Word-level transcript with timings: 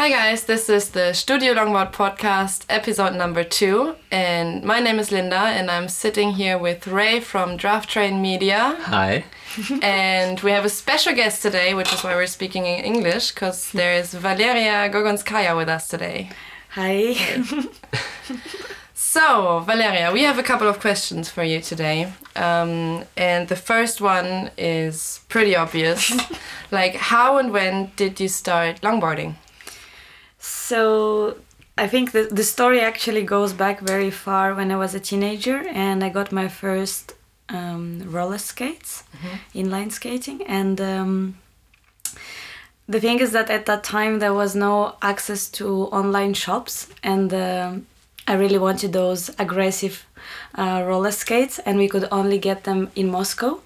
Hi 0.00 0.10
guys, 0.10 0.44
this 0.44 0.68
is 0.68 0.90
the 0.90 1.12
Studio 1.12 1.54
Longboard 1.54 1.92
podcast, 1.92 2.64
episode 2.68 3.16
number 3.16 3.42
two, 3.42 3.96
and 4.12 4.62
my 4.62 4.78
name 4.78 5.00
is 5.00 5.10
Linda, 5.10 5.34
and 5.34 5.68
I'm 5.68 5.88
sitting 5.88 6.34
here 6.34 6.56
with 6.56 6.86
Ray 6.86 7.18
from 7.18 7.56
Draft 7.56 7.90
Train 7.90 8.22
Media, 8.22 8.76
Hi. 8.82 9.24
and 9.82 10.38
we 10.38 10.52
have 10.52 10.64
a 10.64 10.68
special 10.68 11.16
guest 11.16 11.42
today, 11.42 11.74
which 11.74 11.92
is 11.92 12.04
why 12.04 12.14
we're 12.14 12.28
speaking 12.28 12.64
in 12.64 12.84
English, 12.84 13.32
because 13.32 13.72
there 13.72 13.92
is 13.92 14.14
Valeria 14.14 14.88
Gogonskaya 14.88 15.56
with 15.56 15.68
us 15.68 15.88
today. 15.88 16.30
Hi. 16.70 17.16
So, 19.00 19.60
Valeria, 19.60 20.12
we 20.12 20.22
have 20.24 20.38
a 20.38 20.42
couple 20.42 20.68
of 20.68 20.80
questions 20.80 21.30
for 21.30 21.42
you 21.42 21.60
today. 21.60 22.12
Um, 22.36 23.04
and 23.16 23.48
the 23.48 23.56
first 23.56 24.00
one 24.00 24.50
is 24.58 25.20
pretty 25.28 25.56
obvious. 25.56 26.12
like, 26.70 26.94
how 26.94 27.38
and 27.38 27.50
when 27.50 27.90
did 27.96 28.20
you 28.20 28.28
start 28.28 28.82
longboarding? 28.82 29.36
So 30.48 31.36
I 31.76 31.86
think 31.88 32.12
the, 32.12 32.24
the 32.24 32.42
story 32.42 32.80
actually 32.80 33.22
goes 33.22 33.52
back 33.52 33.80
very 33.80 34.10
far 34.10 34.54
when 34.54 34.70
I 34.70 34.76
was 34.76 34.94
a 34.94 35.00
teenager 35.00 35.64
and 35.68 36.02
I 36.02 36.08
got 36.08 36.32
my 36.32 36.48
first 36.48 37.14
um, 37.48 38.02
roller 38.06 38.38
skates, 38.38 39.04
inline 39.54 39.92
skating. 39.92 40.42
And 40.42 40.80
um, 40.80 41.38
the 42.88 43.00
thing 43.00 43.20
is 43.20 43.32
that 43.32 43.50
at 43.50 43.66
that 43.66 43.84
time 43.84 44.18
there 44.18 44.34
was 44.34 44.54
no 44.54 44.96
access 45.02 45.48
to 45.50 45.66
online 46.00 46.34
shops 46.34 46.88
and 47.02 47.32
um 47.34 47.86
I 48.28 48.34
really 48.34 48.58
wanted 48.58 48.92
those 48.92 49.30
aggressive 49.38 50.04
uh, 50.54 50.84
roller 50.86 51.12
skates 51.12 51.58
and 51.60 51.78
we 51.78 51.88
could 51.88 52.06
only 52.12 52.38
get 52.38 52.64
them 52.64 52.90
in 52.94 53.10
Moscow. 53.10 53.62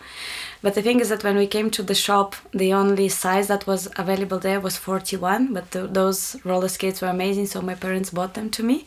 But 0.62 0.74
the 0.74 0.82
thing 0.82 1.00
is 1.00 1.08
that 1.08 1.24
when 1.24 1.36
we 1.36 1.46
came 1.46 1.70
to 1.70 1.82
the 1.82 1.94
shop, 1.94 2.36
the 2.52 2.72
only 2.72 3.08
size 3.08 3.48
that 3.48 3.66
was 3.66 3.88
available 3.96 4.38
there 4.38 4.60
was 4.60 4.76
41. 4.76 5.52
But 5.52 5.70
th- 5.72 5.90
those 5.90 6.36
roller 6.44 6.68
skates 6.68 7.00
were 7.02 7.08
amazing, 7.08 7.46
so 7.46 7.60
my 7.60 7.74
parents 7.74 8.10
bought 8.10 8.34
them 8.34 8.48
to 8.50 8.62
me. 8.62 8.84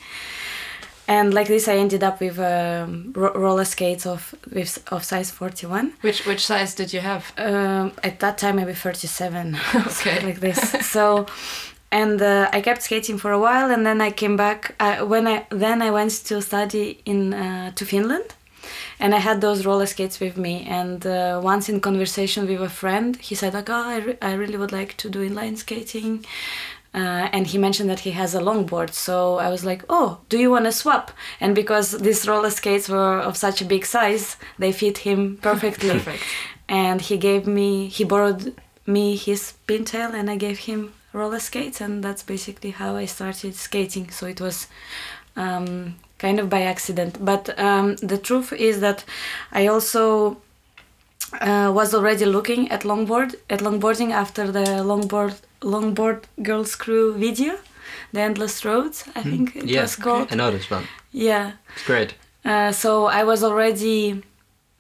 And 1.08 1.34
like 1.34 1.48
this, 1.48 1.68
I 1.68 1.76
ended 1.78 2.04
up 2.04 2.20
with 2.20 2.40
um, 2.40 3.12
ro- 3.16 3.34
roller 3.36 3.66
skates 3.66 4.06
of 4.08 4.34
with 4.52 4.82
of 4.92 5.04
size 5.04 5.30
41. 5.32 5.94
Which 6.02 6.26
which 6.26 6.44
size 6.46 6.74
did 6.74 6.94
you 6.94 7.02
have? 7.02 7.32
Um, 7.38 7.92
at 8.04 8.20
that 8.22 8.38
time, 8.38 8.56
maybe 8.56 8.74
37. 8.74 9.58
Okay. 9.76 10.26
like 10.26 10.40
this. 10.40 10.60
So, 10.90 11.28
and 11.92 12.22
uh, 12.22 12.50
I 12.52 12.62
kept 12.62 12.82
skating 12.82 13.20
for 13.20 13.32
a 13.32 13.40
while, 13.40 13.70
and 13.70 13.86
then 13.86 14.02
I 14.02 14.12
came 14.12 14.36
back. 14.36 14.74
Uh, 14.80 15.06
when 15.06 15.28
I 15.28 15.46
then 15.52 15.82
I 15.84 15.92
went 15.92 16.12
to 16.26 16.42
study 16.42 17.02
in 17.06 17.34
uh, 17.34 17.72
to 17.76 17.86
Finland, 17.86 18.34
and 19.00 19.14
I 19.14 19.20
had 19.20 19.42
those 19.42 19.66
roller 19.66 19.86
skates 19.86 20.20
with 20.20 20.38
me. 20.38 20.66
And 20.70 21.06
uh, 21.06 21.40
once 21.44 21.70
in 21.70 21.80
conversation 21.80 22.48
with 22.48 22.62
a 22.62 22.70
friend, 22.70 23.16
he 23.18 23.36
said 23.36 23.54
like, 23.54 23.70
"Oh, 23.70 23.90
I, 23.90 23.98
re- 23.98 24.18
I 24.22 24.34
really 24.34 24.58
would 24.58 24.72
like 24.72 24.98
to 24.98 25.10
do 25.10 25.28
inline 25.28 25.58
skating." 25.58 26.26
Uh, 26.94 27.28
and 27.34 27.48
he 27.48 27.58
mentioned 27.58 27.90
that 27.90 28.00
he 28.00 28.12
has 28.12 28.34
a 28.34 28.40
longboard, 28.40 28.94
so 28.94 29.36
I 29.36 29.50
was 29.50 29.66
like, 29.66 29.84
"Oh, 29.90 30.20
do 30.30 30.38
you 30.38 30.50
want 30.50 30.64
to 30.66 30.72
swap?" 30.72 31.12
And 31.42 31.54
because 31.54 31.92
these 31.92 32.26
roller 32.26 32.50
skates 32.50 32.88
were 32.88 33.20
of 33.20 33.36
such 33.36 33.62
a 33.62 33.66
big 33.66 33.86
size, 33.86 34.38
they 34.58 34.72
fit 34.72 35.00
him 35.00 35.38
perfectly. 35.42 35.90
Perfect. 36.00 36.24
And 36.70 37.02
he 37.02 37.18
gave 37.18 37.46
me, 37.46 37.88
he 37.88 38.06
borrowed 38.06 38.56
me 38.88 39.18
his 39.18 39.54
pintail, 39.68 40.14
and 40.14 40.30
I 40.30 40.38
gave 40.38 40.60
him 40.60 40.94
roller 41.12 41.40
skates, 41.40 41.82
and 41.82 42.02
that's 42.02 42.24
basically 42.24 42.72
how 42.72 42.96
I 42.96 43.06
started 43.06 43.56
skating. 43.56 44.10
So 44.10 44.26
it 44.28 44.40
was 44.40 44.68
um, 45.36 45.96
kind 46.18 46.40
of 46.40 46.50
by 46.50 46.62
accident. 46.62 47.18
But 47.24 47.58
um, 47.60 47.96
the 47.98 48.18
truth 48.18 48.54
is 48.54 48.80
that 48.80 49.06
I 49.52 49.68
also 49.68 50.38
uh, 51.42 51.72
was 51.74 51.94
already 51.94 52.26
looking 52.26 52.72
at 52.72 52.84
longboard 52.84 53.36
at 53.50 53.60
longboarding 53.60 54.12
after 54.12 54.52
the 54.52 54.84
longboard 54.84 55.36
longboard 55.62 56.24
girls 56.42 56.76
crew 56.76 57.14
video, 57.18 57.58
the 58.14 58.22
endless 58.22 58.64
roads. 58.64 59.04
I 59.16 59.24
think 59.24 59.56
it 59.56 59.66
yeah, 59.66 59.82
was 59.82 59.96
called. 59.96 60.32
I 60.32 60.36
know 60.36 60.52
this 60.52 60.70
one. 60.70 60.88
Yeah. 61.12 61.54
It's 61.74 61.86
great. 61.86 62.16
Uh, 62.44 62.72
so 62.72 63.06
I 63.06 63.24
was 63.24 63.44
already, 63.44 64.22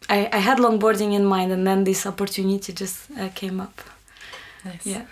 I, 0.07 0.29
I 0.31 0.37
had 0.37 0.59
longboarding 0.59 1.13
in 1.13 1.25
mind, 1.25 1.51
and 1.51 1.65
then 1.65 1.83
this 1.83 2.05
opportunity 2.05 2.73
just 2.73 3.09
uh, 3.19 3.29
came 3.33 3.59
up. 3.59 3.81
Nice. 4.63 4.85
Yeah, 4.85 5.05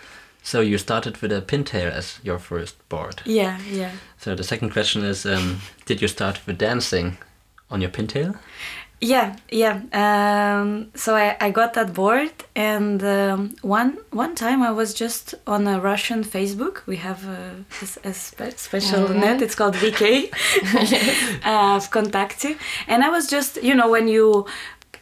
So 0.43 0.59
you 0.61 0.77
started 0.77 1.17
with 1.21 1.31
a 1.31 1.41
pintail 1.41 1.89
as 1.91 2.19
your 2.23 2.39
first 2.39 2.75
board. 2.89 3.21
yeah, 3.25 3.57
yeah. 3.71 3.91
So 4.17 4.35
the 4.35 4.43
second 4.43 4.71
question 4.73 5.03
is, 5.05 5.25
um, 5.25 5.61
did 5.85 6.01
you 6.01 6.07
start 6.07 6.39
with 6.45 6.57
dancing 6.57 7.17
on 7.69 7.81
your 7.81 7.91
pintail? 7.91 8.35
Yeah, 9.01 9.35
yeah. 9.51 9.81
Um, 9.91 10.87
so 10.95 11.15
I, 11.15 11.35
I 11.41 11.51
got 11.51 11.73
that 11.73 11.93
board, 11.93 12.31
and 12.55 13.03
um, 13.03 13.55
one 13.61 13.97
one 14.11 14.33
time 14.35 14.61
I 14.63 14.71
was 14.71 14.93
just 14.93 15.35
on 15.45 15.67
a 15.67 15.79
Russian 15.81 16.23
Facebook. 16.23 16.85
We 16.87 16.95
have 16.97 17.25
a, 17.27 17.65
a, 17.81 18.09
a 18.09 18.13
spe- 18.13 18.57
special 18.57 19.07
Mhm. 19.07 19.15
net. 19.19 19.41
It's 19.41 19.55
called 19.55 19.75
VK, 19.75 20.29
uh, 21.45 21.79
Vkontakte. 21.79 22.55
And 22.87 23.03
I 23.03 23.09
was 23.09 23.27
just, 23.31 23.57
you 23.63 23.75
know, 23.75 23.89
when 23.91 24.07
you 24.07 24.45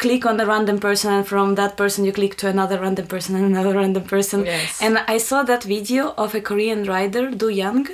click 0.02 0.26
on 0.26 0.40
a 0.40 0.46
random 0.46 0.80
person, 0.80 1.14
and 1.14 1.26
from 1.26 1.56
that 1.56 1.78
person 1.78 2.04
you 2.04 2.12
click 2.12 2.36
to 2.38 2.48
another 2.48 2.78
random 2.80 3.08
person 3.08 3.36
and 3.36 3.46
another 3.54 3.74
random 3.82 4.04
person. 4.04 4.46
Yes. 4.46 4.82
And 4.82 4.98
I 5.08 5.18
saw 5.20 5.44
that 5.44 5.64
video 5.64 6.14
of 6.18 6.36
a 6.36 6.42
Korean 6.42 6.84
rider, 6.86 7.32
Do 7.32 7.50
Young, 7.50 7.88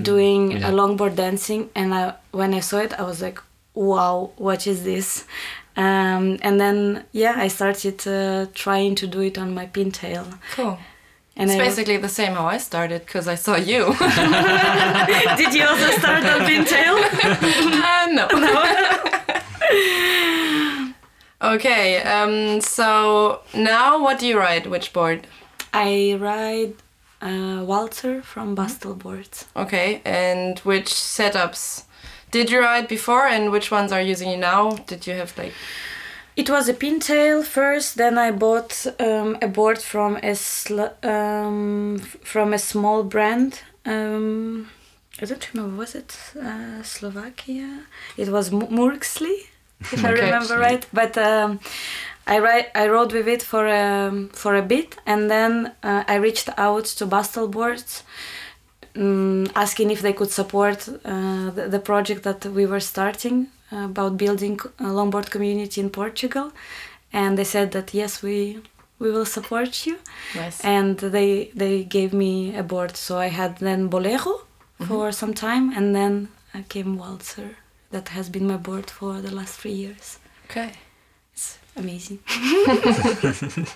doing 0.00 0.52
yeah. 0.52 0.68
a 0.68 0.72
longboard 0.72 1.16
dancing, 1.16 1.70
and 1.74 1.92
I, 1.92 2.14
when 2.30 2.54
I 2.54 2.60
saw 2.60 2.78
it, 2.78 2.92
I 3.00 3.02
was 3.02 3.20
like, 3.20 3.38
"Wow, 3.74 4.30
what 4.36 4.66
is 4.66 4.84
this?" 4.84 5.24
Um, 5.76 6.38
and 6.46 6.60
then 6.62 7.04
yeah, 7.12 7.34
I 7.36 7.48
started 7.48 8.06
uh, 8.06 8.46
trying 8.54 8.94
to 9.00 9.06
do 9.06 9.20
it 9.20 9.36
on 9.38 9.54
my 9.54 9.66
pintail. 9.66 10.24
Cool. 10.54 10.78
And 11.36 11.50
it's 11.50 11.60
I 11.60 11.64
basically 11.64 11.96
the 11.96 12.08
same 12.08 12.34
how 12.34 12.46
I 12.46 12.58
started 12.58 13.00
because 13.06 13.26
I 13.26 13.34
saw 13.34 13.56
you. 13.56 13.82
did 15.40 15.52
you 15.52 15.64
also 15.66 15.90
start 15.98 16.24
on 16.32 16.38
pintail? 16.48 16.96
uh, 17.90 18.06
no. 18.18 18.28
Okay. 21.44 22.00
Um. 22.02 22.60
So 22.60 23.40
now, 23.54 24.02
what 24.02 24.18
do 24.18 24.26
you 24.26 24.38
ride? 24.38 24.66
Which 24.66 24.92
board? 24.92 25.26
I 25.72 26.16
ride 26.18 26.74
uh, 27.20 27.60
Walzer 27.66 28.22
from 28.22 28.54
Bastl 28.56 28.94
boards. 28.98 29.46
Okay. 29.56 30.00
And 30.04 30.58
which 30.60 30.86
setups 30.86 31.84
did 32.30 32.50
you 32.50 32.60
ride 32.60 32.88
before, 32.88 33.26
and 33.26 33.50
which 33.52 33.70
ones 33.70 33.92
are 33.92 34.00
using 34.00 34.30
you 34.30 34.36
now? 34.38 34.70
Did 34.86 35.06
you 35.06 35.14
have 35.14 35.36
like? 35.36 35.52
It 36.36 36.50
was 36.50 36.68
a 36.68 36.74
pintail 36.74 37.44
first. 37.44 37.96
Then 37.96 38.18
I 38.18 38.30
bought 38.32 38.86
um, 38.98 39.36
a 39.40 39.46
board 39.48 39.78
from 39.78 40.16
a 40.16 40.34
sl- 40.34 40.94
um, 41.02 41.98
from 42.24 42.52
a 42.52 42.58
small 42.58 43.04
brand. 43.04 43.62
Um, 43.86 44.68
I 45.22 45.26
don't 45.26 45.46
remember. 45.54 45.76
Was 45.76 45.94
it 45.94 46.16
uh, 46.36 46.82
Slovakia? 46.82 47.84
It 48.16 48.28
was 48.30 48.52
M- 48.52 48.66
if 49.92 50.04
I 50.04 50.10
remember 50.10 50.58
right. 50.58 50.86
But 50.92 51.16
um, 51.18 51.60
I 52.26 52.36
ri- 52.36 52.70
I 52.74 52.88
rode 52.88 53.12
with 53.12 53.28
it 53.28 53.42
for 53.42 53.68
um, 53.68 54.28
for 54.32 54.54
a 54.56 54.62
bit, 54.62 54.96
and 55.06 55.30
then 55.30 55.72
uh, 55.82 56.04
I 56.08 56.16
reached 56.16 56.48
out 56.56 56.84
to 56.98 57.06
Bastl 57.06 57.50
boards. 57.50 58.02
Um, 58.96 59.46
asking 59.56 59.90
if 59.90 60.02
they 60.02 60.12
could 60.12 60.30
support 60.30 60.88
uh, 60.88 61.50
the, 61.50 61.68
the 61.68 61.80
project 61.80 62.22
that 62.22 62.46
we 62.46 62.64
were 62.64 62.78
starting 62.78 63.48
uh, 63.72 63.86
about 63.86 64.16
building 64.16 64.60
a 64.78 64.84
longboard 64.84 65.30
community 65.30 65.80
in 65.80 65.90
Portugal, 65.90 66.52
and 67.12 67.36
they 67.36 67.42
said 67.44 67.72
that 67.72 67.92
yes, 67.92 68.22
we 68.22 68.60
we 69.00 69.10
will 69.10 69.26
support 69.26 69.84
you, 69.86 69.96
Nice. 70.36 70.60
and 70.64 70.98
they 70.98 71.50
they 71.56 71.82
gave 71.82 72.12
me 72.12 72.56
a 72.56 72.62
board. 72.62 72.96
So 72.96 73.18
I 73.18 73.28
had 73.30 73.58
then 73.58 73.88
Bolero 73.88 74.42
for 74.86 75.10
some 75.12 75.34
time, 75.34 75.72
and 75.76 75.92
then 75.94 76.28
came 76.68 76.96
Walzer. 76.96 77.56
That 77.94 78.08
has 78.08 78.28
been 78.28 78.48
my 78.48 78.56
board 78.56 78.90
for 78.90 79.20
the 79.20 79.32
last 79.32 79.60
three 79.60 79.76
years. 79.84 80.18
Okay. 80.46 80.72
It's 81.32 81.58
amazing. 81.76 82.18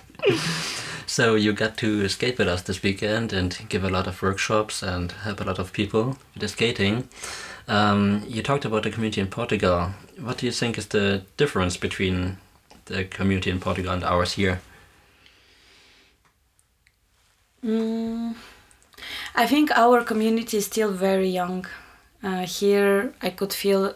So 1.09 1.33
you 1.33 1.53
got 1.53 1.75
to 1.77 2.07
skate 2.07 2.37
with 2.37 2.47
us 2.47 2.61
this 2.61 2.83
weekend 2.83 3.33
and 3.33 3.57
give 3.67 3.83
a 3.83 3.89
lot 3.89 4.05
of 4.05 4.21
workshops 4.21 4.83
and 4.83 5.11
help 5.11 5.41
a 5.41 5.43
lot 5.43 5.57
of 5.57 5.73
people 5.73 6.17
with 6.33 6.41
the 6.41 6.47
skating. 6.47 7.09
Um, 7.67 8.23
you 8.27 8.43
talked 8.43 8.63
about 8.63 8.83
the 8.83 8.91
community 8.91 9.19
in 9.19 9.27
Portugal. 9.27 9.89
What 10.21 10.37
do 10.37 10.45
you 10.45 10.51
think 10.51 10.77
is 10.77 10.85
the 10.85 11.23
difference 11.35 11.77
between 11.77 12.37
the 12.85 13.05
community 13.05 13.49
in 13.49 13.59
Portugal 13.59 13.91
and 13.91 14.03
ours 14.03 14.33
here? 14.33 14.61
Mm, 17.65 18.35
I 19.33 19.47
think 19.47 19.71
our 19.71 20.03
community 20.03 20.57
is 20.57 20.67
still 20.67 20.91
very 20.91 21.29
young. 21.29 21.65
Uh, 22.23 22.45
here, 22.45 23.13
I 23.19 23.31
could 23.31 23.51
feel 23.51 23.95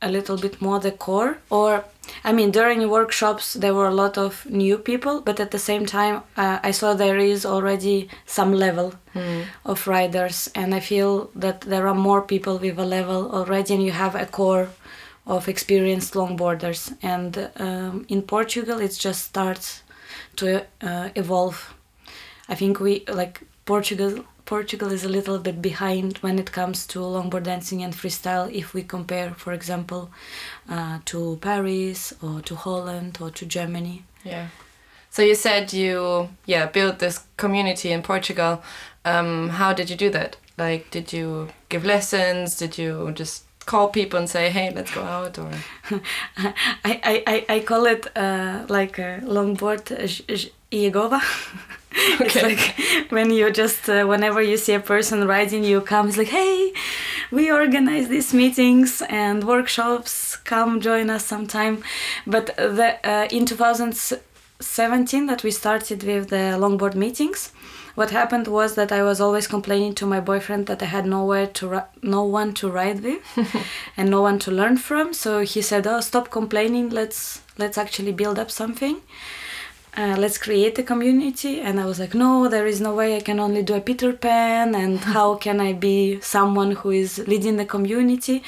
a 0.00 0.10
little 0.10 0.36
bit 0.36 0.60
more 0.60 0.78
the 0.80 0.92
core. 0.92 1.38
Or, 1.50 1.84
I 2.24 2.32
mean, 2.32 2.50
during 2.50 2.88
workshops, 2.88 3.54
there 3.54 3.74
were 3.74 3.88
a 3.88 3.94
lot 3.94 4.18
of 4.18 4.46
new 4.46 4.78
people, 4.78 5.20
but 5.20 5.40
at 5.40 5.50
the 5.50 5.58
same 5.58 5.86
time, 5.86 6.22
uh, 6.36 6.58
I 6.62 6.72
saw 6.72 6.94
there 6.94 7.18
is 7.18 7.46
already 7.46 8.08
some 8.26 8.52
level 8.52 8.94
of 9.64 9.86
riders, 9.86 10.50
and 10.54 10.74
I 10.74 10.80
feel 10.80 11.30
that 11.36 11.60
there 11.62 11.86
are 11.86 11.94
more 11.94 12.22
people 12.22 12.58
with 12.58 12.78
a 12.78 12.84
level 12.84 13.30
already, 13.30 13.74
and 13.74 13.82
you 13.82 13.92
have 13.92 14.14
a 14.14 14.26
core 14.26 14.68
of 15.26 15.48
experienced 15.48 16.14
longboarders. 16.14 16.96
And 17.02 17.50
um, 17.56 18.04
in 18.08 18.22
Portugal, 18.22 18.80
it 18.80 18.96
just 18.98 19.24
starts 19.24 19.82
to 20.36 20.66
uh, 20.82 21.08
evolve 21.14 21.74
I 22.48 22.54
think 22.54 22.80
we 22.80 23.04
like 23.08 23.40
Portugal. 23.64 24.24
Portugal 24.46 24.92
is 24.92 25.04
a 25.04 25.08
little 25.08 25.38
bit 25.38 25.62
behind 25.62 26.18
when 26.18 26.38
it 26.38 26.52
comes 26.52 26.86
to 26.88 26.98
longboard 26.98 27.44
dancing 27.44 27.82
and 27.82 27.94
freestyle 27.94 28.52
if 28.52 28.74
we 28.74 28.82
compare, 28.82 29.30
for 29.30 29.52
example, 29.52 30.10
uh, 30.68 30.98
to 31.06 31.38
Paris 31.40 32.12
or 32.22 32.40
to 32.42 32.54
Holland 32.54 33.18
or 33.20 33.30
to 33.30 33.46
Germany. 33.46 34.04
Yeah. 34.22 34.48
So 35.10 35.22
you 35.22 35.34
said 35.34 35.72
you 35.72 36.28
yeah 36.44 36.66
built 36.66 36.98
this 36.98 37.20
community 37.36 37.92
in 37.92 38.02
Portugal. 38.02 38.62
Um, 39.04 39.50
how 39.50 39.72
did 39.72 39.88
you 39.88 39.96
do 39.96 40.10
that? 40.10 40.36
Like, 40.58 40.90
did 40.90 41.12
you 41.12 41.48
give 41.68 41.84
lessons? 41.84 42.56
Did 42.56 42.78
you 42.78 43.12
just 43.12 43.44
call 43.66 43.88
people 43.88 44.18
and 44.18 44.28
say, 44.28 44.50
"Hey, 44.50 44.72
let's 44.74 44.92
go 44.92 45.02
out"? 45.02 45.38
Or 45.38 45.50
I, 46.84 47.22
I, 47.26 47.46
I, 47.48 47.60
call 47.60 47.86
it 47.86 48.06
uh, 48.16 48.66
like 48.68 48.98
a 48.98 49.20
longboard 49.22 49.90
uh, 49.92 50.08
j- 51.94 52.16
it's 52.24 52.42
like 52.42 52.74
when 53.10 53.30
you 53.30 53.50
just 53.50 53.88
uh, 53.88 54.04
whenever 54.04 54.42
you 54.42 54.56
see 54.56 54.74
a 54.74 54.80
person 54.80 55.26
riding 55.26 55.64
you 55.64 55.80
come 55.80 56.08
it's 56.08 56.16
like 56.16 56.28
hey 56.28 56.72
we 57.30 57.50
organize 57.50 58.08
these 58.08 58.32
meetings 58.32 59.02
and 59.08 59.44
workshops. 59.44 60.36
Come 60.36 60.80
join 60.80 61.10
us 61.10 61.24
sometime. 61.26 61.82
But 62.26 62.54
the 62.56 62.98
uh, 63.02 63.26
in 63.30 63.46
2017 63.46 65.26
that 65.26 65.42
we 65.42 65.50
started 65.50 66.02
with 66.04 66.28
the 66.28 66.56
longboard 66.58 66.94
meetings 66.94 67.50
what 67.94 68.10
happened 68.10 68.48
was 68.48 68.74
that 68.74 68.90
I 68.90 69.04
was 69.04 69.20
always 69.20 69.46
complaining 69.46 69.94
to 69.96 70.06
my 70.06 70.18
boyfriend 70.18 70.66
that 70.66 70.82
I 70.82 70.86
had 70.86 71.06
nowhere 71.06 71.46
to 71.46 71.68
ri- 71.68 71.90
no 72.02 72.24
one 72.24 72.52
to 72.54 72.68
ride 72.68 73.04
with 73.04 73.22
and 73.96 74.10
no 74.10 74.20
one 74.20 74.40
to 74.40 74.50
learn 74.50 74.76
from. 74.78 75.12
So 75.14 75.40
he 75.40 75.62
said 75.62 75.86
oh 75.86 76.00
stop 76.00 76.30
complaining. 76.30 76.90
Let's 76.90 77.42
let's 77.56 77.78
actually 77.78 78.12
build 78.12 78.38
up 78.38 78.50
something 78.50 79.00
uh, 79.96 80.16
let's 80.18 80.38
create 80.38 80.78
a 80.78 80.82
community. 80.82 81.60
And 81.60 81.80
i 81.80 81.86
was 81.86 81.98
like 81.98 82.14
no 82.14 82.48
there 82.48 82.66
is 82.66 82.80
no 82.80 82.94
way. 82.94 83.16
I 83.16 83.20
can 83.20 83.40
only 83.40 83.62
do 83.62 83.74
a 83.74 83.80
peter 83.80 84.12
pan. 84.12 84.74
And 84.74 84.98
how 85.16 85.36
can 85.36 85.60
i 85.60 85.72
be 85.72 86.20
someone 86.20 86.72
who 86.72 86.90
is 86.90 87.18
leading 87.26 87.56
the 87.56 87.64
community? 87.64 88.42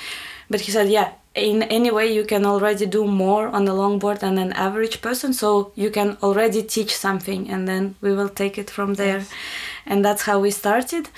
But 0.51 0.61
he 0.61 0.73
said 0.73 0.89
yeah 0.89 1.13
in 1.35 1.63
any 1.65 1.91
way 1.91 2.13
you 2.13 2.25
can 2.25 2.47
already 2.47 2.87
do 2.87 3.05
more 3.07 3.49
on 3.49 3.67
the 3.67 3.73
longboard 3.73 4.21
than 4.21 4.39
an 4.39 4.53
average 4.55 5.03
person. 5.03 5.33
So 5.33 5.73
you 5.75 5.91
can 5.91 6.17
already 6.23 6.63
teach 6.63 6.97
something. 6.97 7.51
And 7.51 7.69
then 7.69 7.95
we 8.01 8.13
will 8.13 8.31
take 8.31 8.59
it 8.59 8.71
from 8.71 8.95
there. 8.95 9.25
And 9.85 10.05
that's 10.05 10.23
how 10.23 10.39
we 10.41 10.51
started. 10.51 11.11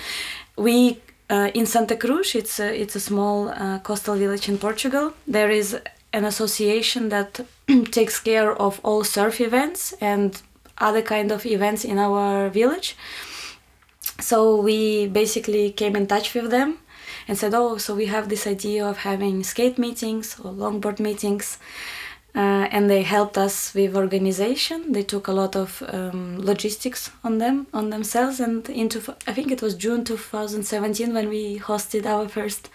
We 0.57 1.01
uh, 1.31 1.51
in 1.55 1.67
Santa 1.67 1.95
Cruz, 1.95 2.35
it's 2.35 2.59
a, 2.59 2.75
it's 2.75 2.97
a 2.97 3.01
small 3.01 3.51
uh, 3.51 3.79
coastal 3.81 4.17
village 4.17 4.49
in 4.49 4.59
Portugal. 4.59 5.13
There 5.27 5.51
is 5.51 5.77
an 6.13 6.25
association 6.25 7.09
that 7.11 7.41
takes 7.91 8.19
care 8.21 8.53
of 8.53 8.81
all 8.83 9.05
surf 9.05 9.41
events 9.41 9.95
and 10.01 10.43
other 10.79 11.03
kind 11.03 11.33
of 11.33 11.45
events 11.45 11.85
in 11.85 11.99
our 11.99 12.49
village. 12.49 12.97
So 14.21 14.61
we 14.61 15.07
basically 15.07 15.71
came 15.71 15.97
in 15.97 16.07
touch 16.07 16.35
with 16.35 16.51
them 16.51 16.79
and 17.27 17.37
said, 17.39 17.55
"Oh, 17.55 17.79
so 17.79 17.95
we 17.95 18.07
have 18.07 18.29
this 18.29 18.47
idea 18.47 18.87
of 18.87 18.99
having 18.99 19.45
skate 19.45 19.79
meetings 19.79 20.39
or 20.41 20.53
longboard 20.53 20.99
meetings." 20.99 21.59
uh, 22.35 22.69
and 22.71 22.89
they 22.89 23.03
helped 23.03 23.37
us 23.39 23.75
with 23.75 23.97
organization. 23.97 24.93
They 24.93 25.03
took 25.03 25.29
a 25.29 25.33
lot 25.33 25.57
of 25.57 25.83
um, 25.89 26.39
logistics 26.39 27.11
on 27.25 27.39
them 27.39 27.67
on 27.73 27.91
themselves, 27.91 28.39
and 28.39 28.69
into 28.69 28.99
I 29.27 29.33
think 29.33 29.51
it 29.51 29.63
was 29.63 29.75
June 29.75 30.05
2017 30.05 31.15
when 31.15 31.29
we 31.29 31.59
hosted 31.59 32.07
our 32.07 32.29
first 32.29 32.71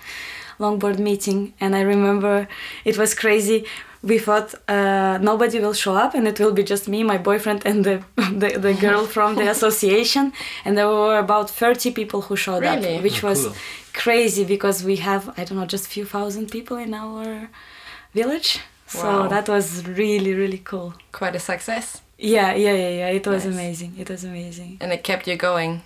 longboard 0.59 0.99
meeting. 0.99 1.53
And 1.59 1.75
I 1.75 1.81
remember 1.81 2.47
it 2.85 2.97
was 2.97 3.13
crazy. 3.13 3.65
We 4.05 4.17
thought 4.19 4.53
uh, 4.67 5.17
nobody 5.21 5.59
will 5.59 5.73
show 5.73 5.95
up, 5.95 6.13
and 6.13 6.27
it 6.27 6.37
will 6.39 6.51
be 6.51 6.63
just 6.63 6.87
me, 6.89 7.03
my 7.03 7.17
boyfriend, 7.17 7.65
and 7.65 7.85
the 7.85 8.03
the, 8.41 8.49
the 8.59 8.73
girl 8.73 9.05
from 9.05 9.35
the 9.35 9.47
association. 9.55 10.33
And 10.65 10.77
there 10.77 10.87
were 10.87 11.17
about 11.19 11.49
30 11.49 11.91
people 11.91 12.19
who 12.21 12.35
showed 12.35 12.63
Really? 12.63 12.97
up, 12.97 13.03
which 13.03 13.23
Oh, 13.23 13.29
was 13.29 13.45
cool. 13.45 13.53
crazy 13.93 14.43
because 14.45 14.83
we 14.83 14.97
have 14.97 15.29
I 15.37 15.43
don't 15.45 15.57
know 15.57 15.65
just 15.65 15.85
a 15.85 15.89
few 15.89 16.05
thousand 16.05 16.51
people 16.51 16.77
in 16.77 16.93
our 16.93 17.49
village. 18.13 18.59
So 18.87 19.03
Wow. 19.07 19.27
that 19.29 19.47
was 19.47 19.85
really 19.87 20.33
really 20.33 20.61
cool. 20.63 20.93
quite 21.11 21.35
a 21.35 21.39
success, 21.39 22.01
Yeah, 22.17 22.53
yeah, 22.55 22.73
yeah, 22.75 22.89
yeah. 22.99 23.09
It 23.19 23.25
was 23.27 23.43
Nice. 23.45 23.53
amazing. 23.55 23.91
It 23.97 24.09
was 24.09 24.23
amazing. 24.23 24.77
and 24.81 24.91
it 24.91 25.03
kept 25.03 25.27
you 25.27 25.37
going. 25.37 25.81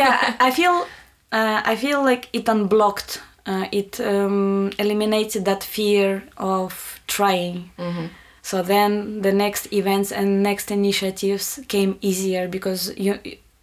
yeah, 0.00 0.14
I 0.40 0.48
I 0.48 0.50
feel 0.50 0.86
uh, 1.32 1.60
I 1.72 1.76
feel 1.76 2.04
like 2.04 2.28
it 2.32 2.48
unblocked. 2.48 3.20
Uh, 3.46 3.66
it 3.72 4.00
um, 4.00 4.70
eliminated 4.78 5.44
that 5.44 5.64
fear 5.64 6.22
of 6.36 7.00
trying. 7.06 7.70
hmm 7.76 8.06
So 8.42 8.62
then 8.62 9.22
the 9.22 9.32
next 9.32 9.72
events 9.72 10.12
and 10.12 10.42
next 10.42 10.70
initiatives 10.70 11.60
came 11.68 11.98
easier 12.00 12.48
because 12.48 12.92
you 12.96 13.18